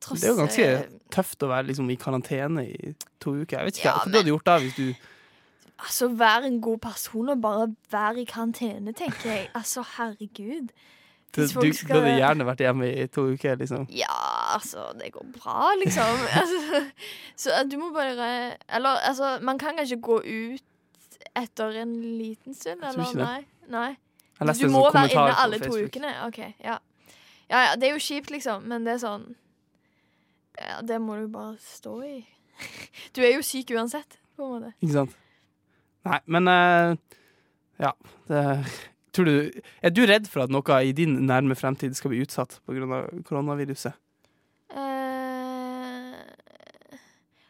[0.00, 0.66] Det er jo ganske
[1.10, 3.58] tøft å være liksom i karantene i to uker.
[3.58, 4.94] Jeg vet ikke Ja, hva du hadde gjort da hvis du
[5.78, 9.48] Altså, vær en god person og bare vær i karantene, tenker jeg.
[9.54, 10.72] Altså, herregud.
[11.36, 13.86] Du, Hvis du folk skal- burde gjerne vært hjemme i to uker, liksom.
[13.90, 16.02] Ja, altså, det går bra, liksom.
[16.40, 16.82] altså,
[17.36, 20.62] så du må bare Eller altså, man kan kanskje gå ut
[21.36, 23.14] etter en liten stund, eller?
[23.14, 23.46] Nei.
[23.68, 23.96] Nei.
[24.38, 26.14] Du må sånn være inne alle to ukene?
[26.26, 26.38] OK.
[26.64, 26.78] Ja.
[27.50, 29.34] ja ja, det er jo kjipt, liksom, men det er sånn
[30.58, 32.18] Ja, det må du bare stå i.
[33.14, 34.72] Du er jo syk uansett, på en måte.
[34.82, 35.18] Ikke sant?
[36.08, 36.96] Nei, men uh,
[37.78, 37.92] Ja.
[38.28, 38.42] Det,
[39.14, 42.58] tror du Er du redd for at noe i din nærme fremtid skal bli utsatt
[42.66, 43.06] pga.
[43.26, 43.96] koronaviruset?
[44.68, 46.18] Eh,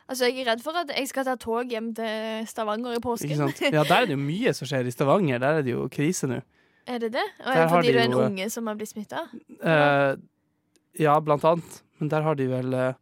[0.07, 3.35] altså, jeg er redd for at jeg skal ta tog hjem til Stavanger i påsken.
[3.73, 5.43] Ja, der er det jo mye som skjer i Stavanger.
[5.43, 6.41] Der er det jo krise nå.
[6.89, 7.27] Er det det?
[7.45, 9.27] Og er det fordi du er en eh, unge som har blitt smitta?
[9.61, 10.17] Uh,
[10.97, 11.83] ja, blant annet.
[11.99, 12.95] Men der har de vel eh,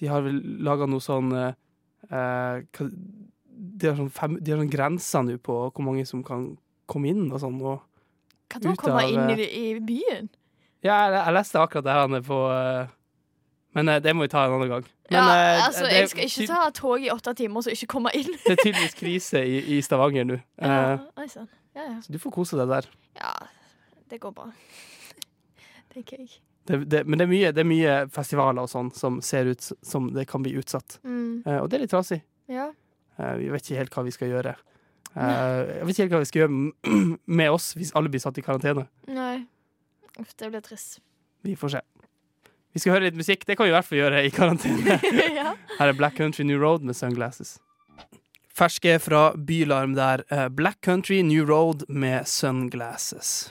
[0.00, 1.52] De har vel laga noe sånn eh,
[2.08, 6.48] eh, de, har sånn fem, de har sånn grenser nå på hvor mange som kan
[6.90, 7.60] komme inn og sånn.
[7.62, 7.84] Og,
[8.50, 10.32] Kan da komme inn i, eh, i byen?
[10.82, 12.40] ja, jeg, jeg leste akkurat det her på
[13.72, 14.88] Men det må vi ta en annen gang.
[15.12, 17.88] Men, ja, altså, det, jeg skal ikke ta tog i åtte timer og så ikke
[17.94, 18.28] komme inn.
[18.46, 20.38] det er tydeligvis krise i, i Stavanger nå.
[20.60, 21.36] Ja, Eh,
[21.74, 22.00] ja, ja.
[22.04, 22.88] så du får kose deg der.
[23.16, 23.32] ja,
[24.10, 24.50] det går bra.
[25.94, 26.40] Tenker jeg.
[26.64, 29.64] Det, det, men det er, mye, det er mye festivaler og sånn som ser ut
[29.82, 31.00] som det kan bli utsatt.
[31.02, 31.42] Mm.
[31.46, 32.20] Uh, og det er litt trasig.
[32.50, 32.68] Ja.
[33.18, 34.54] Uh, vi vet ikke helt hva vi skal gjøre.
[35.12, 36.92] Uh, jeg vet ikke helt hva vi skal gjøre
[37.40, 38.86] med oss hvis alle blir satt i karantene.
[39.10, 39.42] Nei.
[40.20, 41.00] Uff, det blir trist.
[41.42, 41.82] Vi får se.
[42.72, 43.42] Vi skal høre litt musikk.
[43.48, 45.00] Det kan vi i hvert fall gjøre i karantene.
[45.40, 45.56] ja.
[45.80, 47.56] Her er Black Country New Road med Sunglasses.
[48.52, 50.22] Ferske fra Bylarm der.
[50.54, 53.50] Black Country New Road med Sunglasses.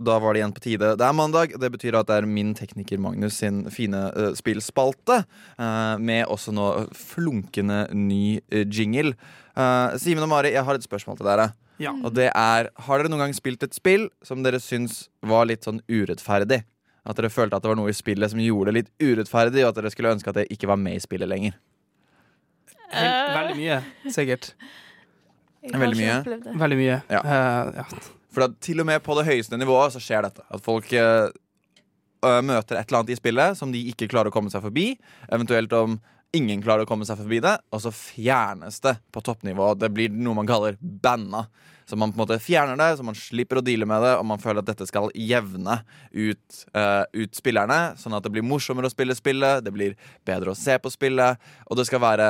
[0.00, 0.94] Da var det igjen på tide.
[0.96, 1.54] Det er mandag.
[1.60, 5.20] Det betyr at det er min tekniker Magnus sin fine uh, spillspalte.
[5.60, 9.12] Uh, med også nå flunkende ny uh, jingle.
[9.52, 11.50] Uh, Simen og Mari, jeg har et spørsmål til dere.
[11.80, 11.94] Ja.
[12.04, 15.68] Og det er, Har dere noen gang spilt et spill som dere syns var litt
[15.68, 16.62] sånn urettferdig?
[17.08, 19.72] At dere følte at det var noe i spillet som gjorde det litt urettferdig, og
[19.72, 21.56] at dere skulle ønske at det ikke var med i spillet lenger?
[22.90, 23.82] Veldig mye,
[24.12, 24.52] sikkert.
[25.64, 26.40] Jeg har Veldig mye.
[26.60, 26.96] Veldig mye.
[27.12, 27.20] Ja.
[27.24, 28.16] Uh, ja.
[28.30, 30.44] For til og med på det høyeste nivået så skjer dette.
[30.50, 31.30] At folk øh,
[32.22, 34.92] møter et eller annet i spillet som de ikke klarer å komme seg forbi.
[35.32, 35.98] Eventuelt om
[36.36, 39.72] ingen klarer å komme seg forbi det, og så fjernes det på toppnivå.
[39.78, 41.46] Det blir noe man kaller banna.
[41.90, 44.28] Så man på en måte fjerner det, så man slipper å deale med det, og
[44.30, 45.80] man føler at dette skal jevne
[46.14, 49.96] ut, uh, ut spillerne, sånn at det blir morsommere å spille spillet, det blir
[50.28, 52.28] bedre å se på spillet, og det skal være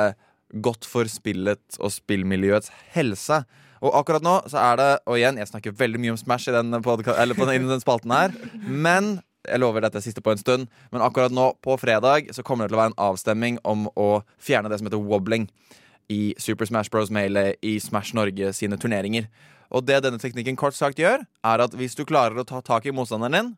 [0.65, 3.43] godt for spillet og spillmiljøets helse.
[3.81, 6.55] Og akkurat nå så er det Og igjen, jeg snakker veldig mye om Smash i
[6.55, 8.33] den, eller på den, den spalten her.
[8.61, 10.67] Men jeg lover dette siste på en stund.
[10.93, 14.21] Men akkurat nå, på fredag, så kommer det til å være en avstemning om å
[14.41, 15.49] fjerne det som heter wobbling.
[16.11, 17.09] i Super Smash Bros.
[17.09, 19.29] Melee, i Smash Norge sine turneringer.
[19.71, 22.85] Og det denne teknikken kort sagt gjør, er at hvis du klarer å ta tak
[22.85, 23.51] i motstanderen din,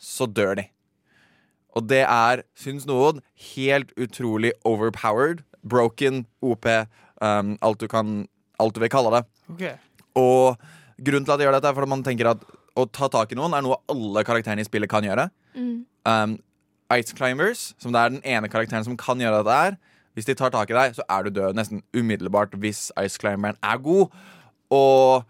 [0.00, 0.64] så dør de.
[1.76, 3.20] Og det er, syns noen,
[3.52, 5.44] helt utrolig overpowered.
[5.62, 6.64] Broken, OP,
[7.20, 8.24] um, alt, du kan,
[8.62, 9.24] alt du vil kalle det.
[9.54, 9.64] Ok.
[10.18, 10.68] Og
[10.98, 12.42] grunnen til at jeg gjør dette, er fordi man tenker at
[12.78, 15.28] å ta tak i noen er noe alle karakterene i spillet kan gjøre.
[15.58, 15.78] Mm.
[16.08, 16.36] Um,
[16.94, 19.78] Ice Climbers, som det er den ene karakteren som kan gjøre dette her,
[20.16, 23.58] hvis de tar tak i deg, så er du død nesten umiddelbart hvis Ice Climberen
[23.62, 24.14] er god.
[24.74, 25.26] Og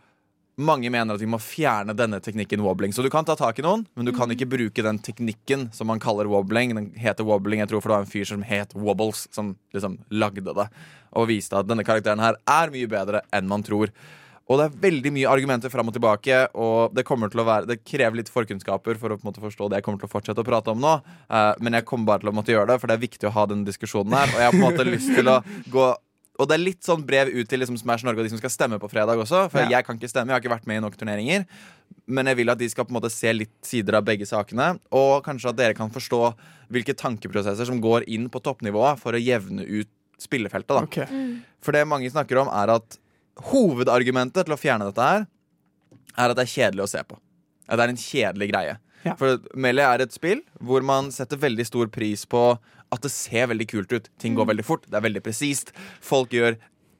[0.58, 2.92] mange mener at vi må fjerne denne teknikken wobbling.
[2.94, 5.90] Så du kan ta tak i noen, men du kan ikke bruke den teknikken som
[5.90, 6.74] man kaller wobbling.
[6.76, 10.00] Den heter wobbling, jeg tror for det var en fyr som het Wobbles, som liksom
[10.10, 10.68] lagde det.
[11.18, 13.94] Og viste at denne karakteren her er mye bedre enn man tror.
[14.48, 17.68] Og det er veldig mye argumenter fram og tilbake, og det kommer til å være
[17.68, 20.48] Det krever litt forkunnskaper for å måte forstå det jeg kommer til å fortsette å
[20.48, 20.94] prate om nå.
[21.28, 23.34] Uh, men jeg kommer bare til å måtte gjøre det, for det er viktig å
[23.36, 24.32] ha den diskusjonen her.
[24.32, 25.88] Og jeg har på en måte lyst til å gå
[26.38, 28.50] og det er litt sånn brev ut til liksom Smash Norge og de som skal
[28.54, 29.50] stemme på fredag også.
[29.50, 29.68] For Ja.
[29.78, 31.46] jeg kan ikke stemme, jeg har ikke vært med i nok turneringer.
[32.06, 34.78] Men jeg vil at de skal på en måte se litt sider av begge sakene.
[34.92, 36.34] Og kanskje at dere kan forstå
[36.70, 40.68] hvilke tankeprosesser som går inn på toppnivået for å jevne ut spillefeltet.
[40.68, 40.98] da Ok.
[41.60, 42.98] For det mange snakker om, er at
[43.52, 45.26] hovedargumentet til å fjerne dette her,
[46.18, 47.18] er at det er kjedelig å se på.
[47.68, 48.78] At det er en kjedelig greie.
[49.06, 49.14] Ja.
[49.14, 52.42] For Melee er et spill hvor man setter veldig stor pris på
[52.94, 54.08] at det ser veldig kult ut.
[54.18, 55.72] Ting går veldig fort, det er veldig presist.
[56.04, 56.56] Folk gjør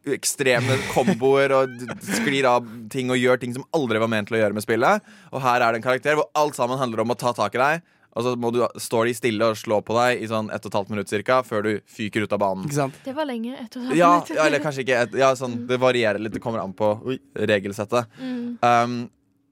[0.09, 4.43] ekstreme komboer og sklir av ting og gjør ting som aldri var ment til å
[4.43, 5.05] gjøre med spillet.
[5.35, 7.61] Og her er det en karakter hvor alt sammen handler om å ta tak i
[7.63, 7.83] deg.
[8.19, 10.73] Og så må du stå de stille og slå på deg i sånn ett og
[10.73, 12.65] et halvt minutt cirka, før du fyker ut av banen.
[12.67, 12.97] Ikke sant?
[13.05, 13.53] Det var lenge.
[13.53, 14.33] Et og et halvt Ja, minutt.
[14.35, 15.03] ja, eller kanskje ikke.
[15.07, 16.33] Et, ja, sånn, det varierer litt.
[16.35, 16.89] Det kommer an på
[17.37, 18.09] regelsettet.
[18.19, 18.57] Mm.
[18.65, 18.97] Um,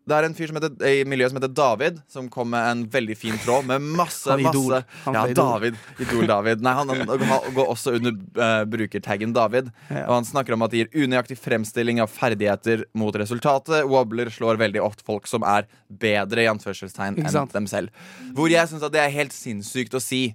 [0.07, 2.83] det er en fyr som heter, i miljøet som heter David, som kom med en
[2.91, 4.77] veldig fin tråd med masse Han Idol.
[4.77, 5.49] masse Han Ja, Idol.
[5.51, 5.81] David.
[6.05, 6.63] Idol-David.
[6.63, 9.73] Nei, han, han, går også under eh, brukertaggen David.
[9.89, 10.05] Ja.
[10.05, 13.83] Og han snakker om at det gir unøyaktig fremstilling av ferdigheter mot resultatet.
[13.91, 17.57] Wobbler slår veldig ofte folk som er bedre i anførselstegn Ikke enn sant?
[17.57, 18.07] dem selv.
[18.39, 20.29] Hvor jeg syns det er helt sinnssykt å si.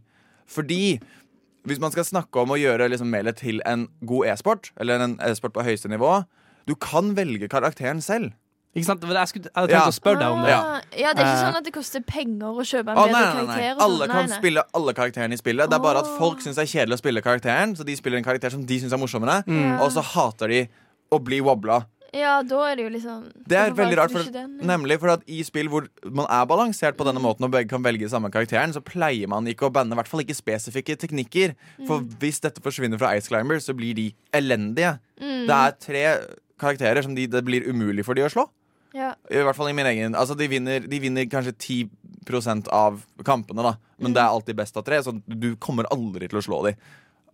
[0.52, 1.00] Fordi
[1.64, 5.16] hvis man skal snakke om å gjøre liksom melet til en god e-sport, eller en
[5.24, 6.26] e-sport på høyeste nivå,
[6.68, 8.34] du kan velge karakteren selv.
[8.74, 9.02] Ikke sant?
[9.04, 9.88] Jeg, skulle, jeg hadde tenkt Ja.
[9.92, 10.50] å spørre deg om det.
[10.50, 10.60] Ja.
[10.62, 11.44] Ah, ja, det er ikke Eh.
[11.44, 13.56] sånn at det koster penger å kjøpe en bedre nei, nei, nei.
[13.60, 13.82] karakter.
[13.84, 14.38] Alle kan Nei, nei.
[14.40, 15.70] spille alle karakterene i spillet.
[15.70, 18.18] Det er bare at folk syns det er kjedelig å spille karakteren, så de spiller
[18.18, 19.82] en karakter som de syns er morsommere, mm.
[19.82, 20.62] og så hater de
[21.12, 21.86] å bli wobbla.
[22.14, 24.24] Ja, da er det jo liksom Det er veldig rart, for,
[24.68, 27.82] nemlig for at i spill hvor man er balansert på denne måten og begge kan
[27.84, 31.56] velge samme karakteren, så pleier man ikke å banne i hvert fall ikke spesifikke teknikker.
[31.88, 32.10] For Mm.
[32.20, 35.00] hvis dette forsvinner fra Ice Climber, så blir de elendige.
[35.22, 35.48] Mm.
[35.48, 38.50] Det er tre karakterer som de, det blir umulig for de å slå.
[38.96, 39.14] Ja.
[39.32, 41.54] I hvert fall i min egen Altså De vinner, de vinner kanskje
[42.28, 43.76] 10% av kampene, da.
[44.02, 46.80] Men det er alltid best av tre, så du kommer aldri til å slå dem.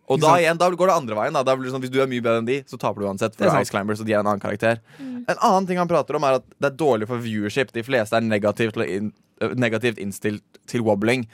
[0.07, 1.35] Og da igjen, da går det andre veien.
[1.35, 1.43] Da.
[1.43, 3.35] Det sånn, hvis du er mye bedre enn de, så taper du uansett.
[3.35, 3.51] For.
[3.59, 4.79] Ice Climbers, og de er en annen karakter.
[5.01, 5.25] Mm.
[5.25, 7.73] En annen ting han prater om, er at det er dårlig for viewership.
[7.75, 9.09] De fleste er negativt, øh,
[9.59, 11.25] negativt innstilt til wobbling.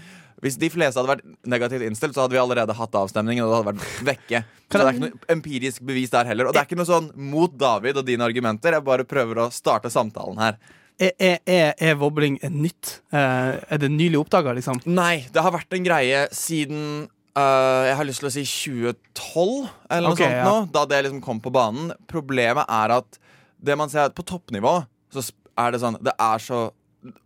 [0.43, 3.45] Hvis de fleste hadde vært negativt innstilt, så hadde vi allerede hatt avstemningen.
[3.45, 6.49] Og det hadde vært vekke Så det er ikke noe empirisk bevis der heller.
[6.49, 8.75] Og det er ikke noe sånn mot David og dine argumenter.
[8.75, 10.59] Jeg bare prøver å starte samtalen her.
[11.01, 12.99] Er, er, er, er wobbling nytt?
[13.15, 14.83] Eh, er det nylig oppdaga, liksom?
[14.85, 19.69] Nei, det har vært en greie siden Uh, Jeg har lyst til å si 2012,
[19.89, 20.43] eller noe okay, sånt ja.
[20.45, 20.57] nå.
[20.69, 21.89] Da det liksom kom på banen.
[22.05, 23.17] Problemet er at
[23.57, 24.75] det man ser på toppnivå,
[25.09, 25.23] så
[25.57, 26.59] er det sånn Det er så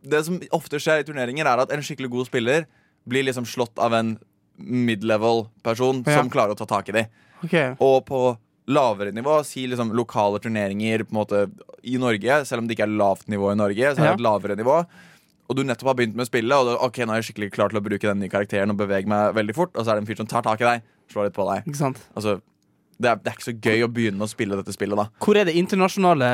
[0.03, 2.67] Det som ofte skjer i turneringer, er at en skikkelig god spiller
[3.07, 4.17] blir liksom slått av en
[4.57, 6.17] mid-level-person Ja.
[6.17, 7.05] som klarer å ta tak i dem.
[7.43, 11.49] Ok, Og på lavere nivå, si liksom lokale turneringer måte
[11.83, 14.15] i Norge, selv om det ikke er lavt nivå i Norge, så er Ja.
[14.15, 14.85] det et lavere nivå.
[15.49, 17.51] Og du nettopp har begynt med å spille, og du, ok, nå er jeg skikkelig
[17.53, 19.95] klar til å bruke den nye karakteren og bevege meg veldig fort, og så er
[20.01, 21.63] det en fyr som tar tak i deg, slår litt på deg.
[21.65, 21.99] ikke sant?
[22.17, 22.41] Altså,
[22.97, 25.05] det er, det er ikke så gøy å begynne å spille dette spillet, da.
[25.21, 26.29] Hvor er det internasjonale,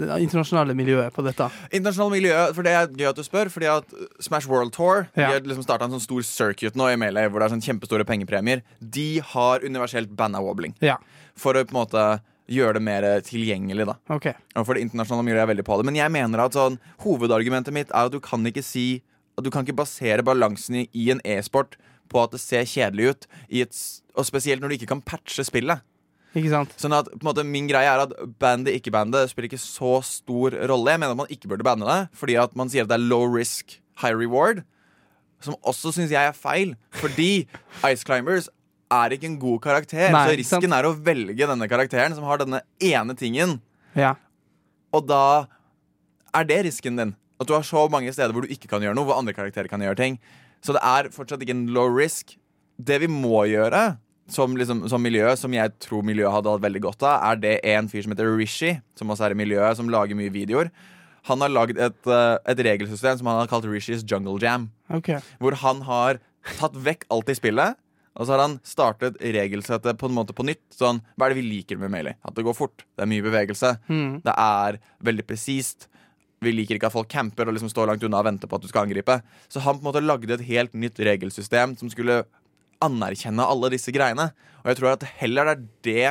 [0.00, 1.46] det internasjonale miljøet på dette?
[1.70, 5.30] Internasjonale miljøet, for det er gøy at du spør, fordi at Smash World Tour Ja.
[5.30, 7.64] De har liksom starta en sånn stor circuit nå i Melee, hvor det er sånn
[7.64, 8.64] kjempestore pengepremier.
[8.80, 10.76] De har universelt banna wobbling.
[10.84, 10.98] Ja,
[11.38, 12.04] For å på en måte
[12.50, 13.94] gjøre det mer tilgjengelig, da.
[14.10, 14.34] Okay.
[14.58, 15.86] Og for det internasjonale miljøet er veldig på det.
[15.86, 18.88] Men jeg mener at sånn, hovedargumentet mitt er at du kan ikke si
[19.38, 21.78] at du kan ikke basere balansen i, i en e-sport
[22.10, 23.76] på at det ser kjedelig ut, i et,
[24.18, 25.84] og spesielt når du ikke kan patche spillet.
[26.30, 26.74] Ikke sant?
[26.78, 29.96] Sånn at på en måte Min greie er at bandet, ikke bandet, spiller ikke så
[30.06, 30.92] stor rolle.
[30.94, 33.08] Jeg mener at man ikke burde banne det, fordi at man sier at det er
[33.10, 34.62] low risk, high reward.
[35.42, 37.48] Som også syns jeg er feil, fordi
[37.90, 38.50] Ice Climbers
[38.90, 40.10] er ikke en god karakter.
[40.12, 40.76] Nei, så risken sant?
[40.76, 43.58] er å velge denne karakteren som har denne ene tingen.
[43.98, 44.14] Ja.
[44.94, 45.48] Og da
[46.36, 47.16] er det risken din.
[47.40, 49.70] At du har så mange steder hvor du ikke kan gjøre noe, hvor andre karakterer
[49.70, 50.18] kan gjøre ting.
[50.64, 52.36] Så det er fortsatt ikke en low risk.
[52.80, 53.98] Det vi må gjøre
[54.30, 57.54] som, liksom, som miljø, som jeg tror miljøet hadde hatt veldig godt av, er det
[57.72, 60.70] en fyr som heter Rishi, som også er i miljøet, som lager mye videoer.
[61.28, 64.70] Han har lagd et, eh, et regelsystem som han har kalt Rishis Jungle Jam.
[64.88, 65.20] Okay.
[65.38, 66.20] Hvor han har
[66.56, 67.76] tatt vekk alt i spillet.
[68.16, 70.62] Og så har han startet regelsettet på en måte på nytt.
[70.74, 72.16] Sånn, Hva er det vi liker med Melee?
[72.26, 72.84] At det går fort.
[72.96, 73.78] Det er mye bevegelse.
[73.88, 74.22] Mm.
[74.24, 75.86] Det er veldig presist.
[76.40, 78.64] Vi liker ikke at folk camper og liksom står langt unna og venter på at
[78.64, 79.18] du skal angripe.
[79.52, 82.22] Så han på en måte lagde et helt nytt regelsystem som skulle
[82.80, 84.30] anerkjenne alle disse greiene.
[84.62, 86.10] Og jeg tror at heller det er det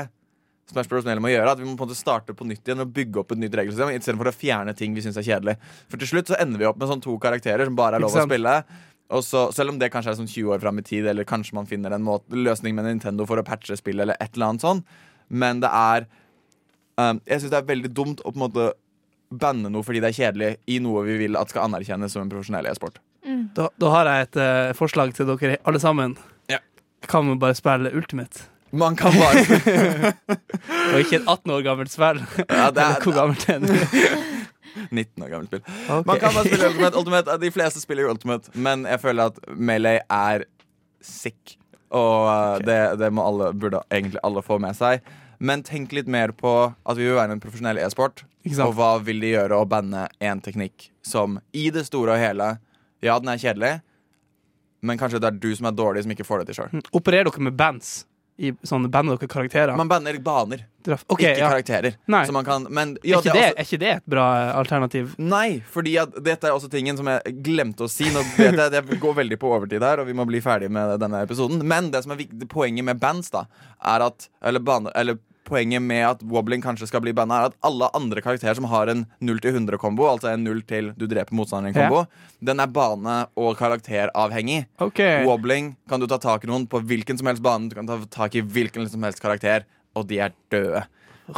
[0.70, 1.06] Smash Bros.
[1.08, 1.56] Melee må gjøre.
[1.56, 3.58] At vi må på en måte starte på nytt igjen og bygge opp et nytt
[3.58, 5.58] regelsystem istedenfor å fjerne ting vi syns er kjedelig.
[5.90, 8.14] For til slutt så ender vi opp med sånn to karakterer som bare er lov
[8.14, 8.54] å spille.
[9.18, 11.58] Og så, selv om det kanskje er sånn 20 år fram i tid, eller kanskje
[11.58, 14.66] man finner en måte, løsning med Nintendo for å patche spillet, eller et eller annet
[14.66, 14.84] sånn.
[15.30, 16.06] Men det er
[17.02, 18.68] um, Jeg syns det er veldig dumt å på en måte
[19.30, 22.32] banne noe fordi det er kjedelig, i noe vi vil at skal anerkjennes som en
[22.32, 23.00] profesjonell e-sport.
[23.56, 26.16] Da, da har jeg et uh, forslag til dere alle sammen.
[26.50, 26.62] Ja.
[27.10, 28.48] Kan vi bare spille Ultimate?
[28.72, 30.14] Man kan bare
[30.94, 32.22] Og ikke et 18 år gammelt spill.
[32.22, 33.80] ja, det Eller hvor er, gammelt er det?
[34.92, 35.64] 19 år gammelt spill.
[35.66, 36.04] Okay.
[36.06, 36.98] Man kan bare spille Ultimate.
[36.98, 37.40] Ultimate.
[37.42, 40.46] De fleste spiller jo Ultimate, men jeg føler at Melee er
[41.02, 41.58] sick.
[41.90, 45.02] Og uh, det, det må alle, burde egentlig alle få med seg.
[45.40, 48.26] Men tenk litt mer på at vi vil være en profesjonell e-sport.
[48.60, 52.58] Og hva vil de gjøre å banne én teknikk som i det store og hele
[53.04, 53.74] Ja, den er kjedelig,
[54.84, 56.82] men kanskje det er du som er dårlig, som ikke får det til sjøl.
[56.96, 58.02] Opererer dere med bands?
[58.40, 59.76] I sånne Bander dere karakterer?
[59.76, 61.50] Man banner baner, okay, ikke ja.
[61.52, 61.96] karakterer.
[62.08, 62.22] Nei.
[62.28, 64.52] Så man kan, men, Er, ikke det er også- er ikke det et bra eh,
[64.56, 65.16] alternativ?
[65.20, 68.08] Nei, fordi dette er også tingen som jeg glemte å si.
[68.16, 71.24] Nå det, det, går veldig på overtid her, og vi må bli ferdig med denne
[71.28, 71.60] episoden.
[71.68, 73.44] Men det som er viktig, poenget med bands, da,
[73.84, 77.58] er at Eller, baner, eller poenget med at wobbling kanskje skal bli banna, er at
[77.66, 81.36] alle andre karakterer som har en 0 til 100-kombo, altså en 0 til du dreper
[81.38, 82.04] motstanderen-kombo,
[82.46, 84.66] den er bane- og karakteravhengig.
[84.80, 85.24] Okay.
[85.28, 87.70] Wobbling kan du ta tak i noen på hvilken som helst bane.
[87.70, 89.66] Du kan ta tak i hvilken som helst karakter,
[89.98, 90.86] og de er døde.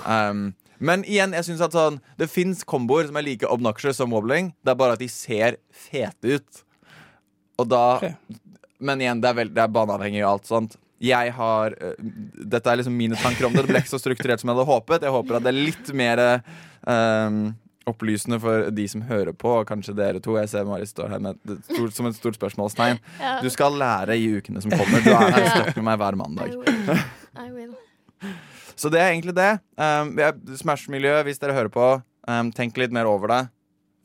[0.06, 4.14] Um, men igjen, jeg synes at sånn det fins komboer som er like obnoxious som
[4.16, 4.56] wobbling.
[4.66, 6.64] Det er bare at de ser fete ut.
[7.62, 8.16] Og da okay.
[8.82, 10.80] Men igjen, det er, det er baneavhengig og alt sånt.
[11.02, 11.96] Jeg har øh,
[12.46, 13.66] Dette er liksom mine tanker om det.
[13.66, 15.06] Det ble ikke så strukturert som jeg hadde håpet.
[15.08, 16.22] Jeg håper at det er litt mer
[16.86, 17.40] um,
[17.90, 20.36] opplysende for de som hører på, og kanskje dere to.
[20.38, 23.02] Jeg ser Mari står her med et stort, som et stort spørsmålstegn.
[23.22, 23.40] Ja.
[23.42, 25.02] Du skal lære i ukene som kommer.
[25.02, 26.56] Du er her støtt med meg hver I mandag.
[26.62, 27.02] will.
[27.34, 27.74] I will.
[28.78, 29.52] Så det er egentlig det.
[29.78, 30.14] Um,
[30.58, 31.88] Smash-miljø, hvis dere hører på,
[32.30, 33.42] um, tenk litt mer over det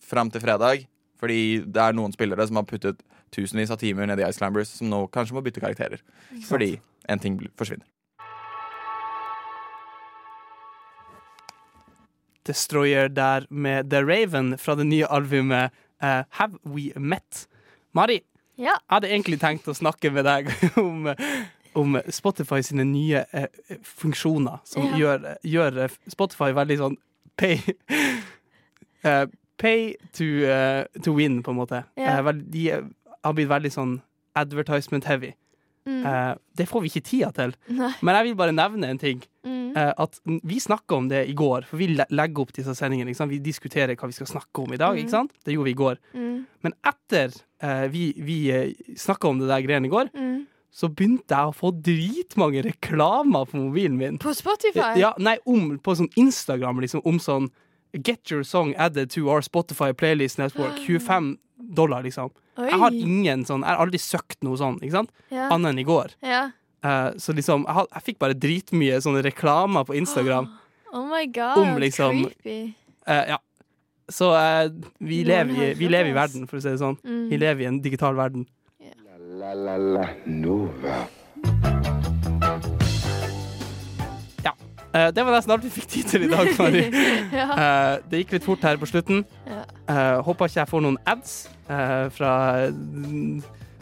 [0.06, 0.86] fram til fredag.
[1.20, 3.00] Fordi det er noen spillere som har puttet
[3.36, 6.00] tusenvis av timer nede i Ice Climbers, som nå kanskje må bytte karakterer.
[6.48, 6.72] Fordi
[7.12, 7.84] en ting forsvinner.
[12.46, 15.70] Destroyer der med The Raven fra det nye albumet
[16.02, 17.46] uh, Have We Met.
[17.94, 18.20] Mari,
[18.58, 18.64] Ja.
[18.64, 20.46] jeg hadde egentlig tenkt å snakke med deg
[20.80, 21.08] om,
[21.76, 23.48] om Spotify sine nye eh,
[23.84, 24.96] funksjoner, som Ja.
[24.96, 26.96] gjør, gjør eh, Spotify veldig sånn
[27.36, 27.58] pay
[29.04, 31.78] eh, Pay to, eh, to win, på en måte.
[31.96, 32.18] Ja.
[32.20, 32.82] Eh, de eh,
[33.24, 33.96] har blitt veldig sånn
[34.36, 35.32] advertisement heavy.
[35.86, 36.00] Mm.
[36.06, 37.52] Eh, det får vi ikke tida til.
[37.70, 37.92] Nei.
[38.02, 39.20] Men jeg vil bare nevne en ting.
[39.46, 39.76] Mm.
[39.76, 43.14] Eh, at Vi snakka om det i går, for vi legger opp disse sendingene.
[43.30, 44.98] Vi diskuterer hva vi skal snakke om i dag.
[44.98, 45.32] Ikke sant?
[45.44, 45.96] Det gjorde vi i går.
[46.14, 46.46] Mm.
[46.66, 50.46] Men etter eh, vi, vi uh, snakka om det der greiene i går, Mm.
[50.72, 54.18] så begynte jeg å få dritmange reklamer på mobilen min.
[54.18, 54.98] På Spotify?
[54.98, 57.48] Ja, nei, om, på sånn Instagram, liksom, om sånn
[57.92, 60.76] Get your song added to our Spotify playlist network.
[60.86, 61.36] 25
[61.74, 62.30] dollar, liksom.
[62.58, 62.66] Oi.
[62.70, 65.10] Jeg har ingen sånn Jeg har aldri søkt noe sånn, ikke sant?
[65.32, 65.48] ja.
[65.52, 66.14] Annet enn i går.
[66.22, 66.46] ja.
[66.86, 70.46] Uh, så liksom, jeg, had, jeg fikk bare dritmye sånne reklamer på Instagram.
[70.96, 72.74] Oh my god, Om liksom- creepy.
[73.08, 73.38] Uh, ja.
[74.08, 74.70] Så uh,
[75.02, 76.96] vi, lever i, vi lever i verden, for å si det sånn.
[77.02, 77.26] Mm.
[77.32, 78.46] Vi lever i en digital verden.
[78.80, 81.95] La La la la Nova.
[84.96, 86.86] Eh, det var nesten alt vi fikk tid til i dag, Mari.
[87.40, 87.46] ja.
[87.50, 89.24] uh, det gikk litt fort her på slutten.
[89.44, 89.60] Ja.
[89.92, 92.32] Eh, håper ikke jeg får noen ads fra
[92.70, 93.40] mm,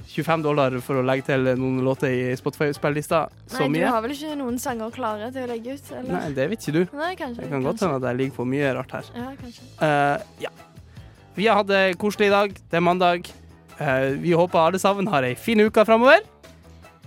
[0.08, 3.26] 25 dollar for å legge til noen låter i Spotify-spillelista.
[3.44, 5.90] Så Nei, du har vel ikke noen sanger klare til å legge ut?
[5.92, 6.10] Eller?
[6.14, 6.96] Nei, det vet ikke du.
[6.96, 7.42] Nei, kanskje.
[7.42, 7.90] Det kan godt kanskje.
[7.90, 9.10] hende at jeg ligger på mye rart her.
[9.12, 9.70] Ja, kanskje.
[10.46, 10.52] Ja.
[11.36, 12.56] Vi har hatt det koselig i dag.
[12.56, 13.28] Det er mandag.
[14.24, 16.24] Vi håper alle sammen har ei fin uke framover.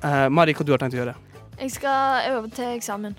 [0.04, 1.16] Uh, Mari, hva du har tenkt å gjøre?
[1.58, 3.18] Jeg skal øve til eksamen.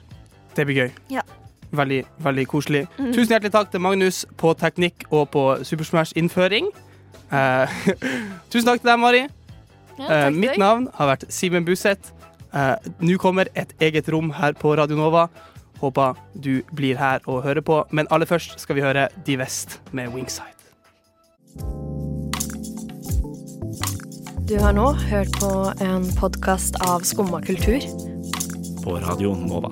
[0.58, 0.90] Det blir gøy.
[1.14, 1.22] Ja.
[1.70, 2.84] Veldig, veldig koselig.
[2.98, 3.12] Mm.
[3.14, 6.70] Tusen hjertelig takk til Magnus på teknikk og på Supersmash-innføring.
[7.30, 7.68] Uh,
[8.50, 9.20] tusen takk til deg, Mari.
[9.24, 9.28] Ja,
[9.98, 10.58] Eh, takk til mitt deg.
[10.62, 12.12] navn har vært Simen Buseth.
[12.54, 15.26] Uh, Nå kommer et eget rom her på Radio Nova.
[15.82, 17.82] Håper du blir her og hører på.
[17.94, 20.54] Men aller først skal vi høre Divest med Wingside.
[24.48, 25.50] Du har nå hørt på
[25.84, 27.78] en podkast av Skumma kultur.
[28.82, 29.68] på Radio Nova.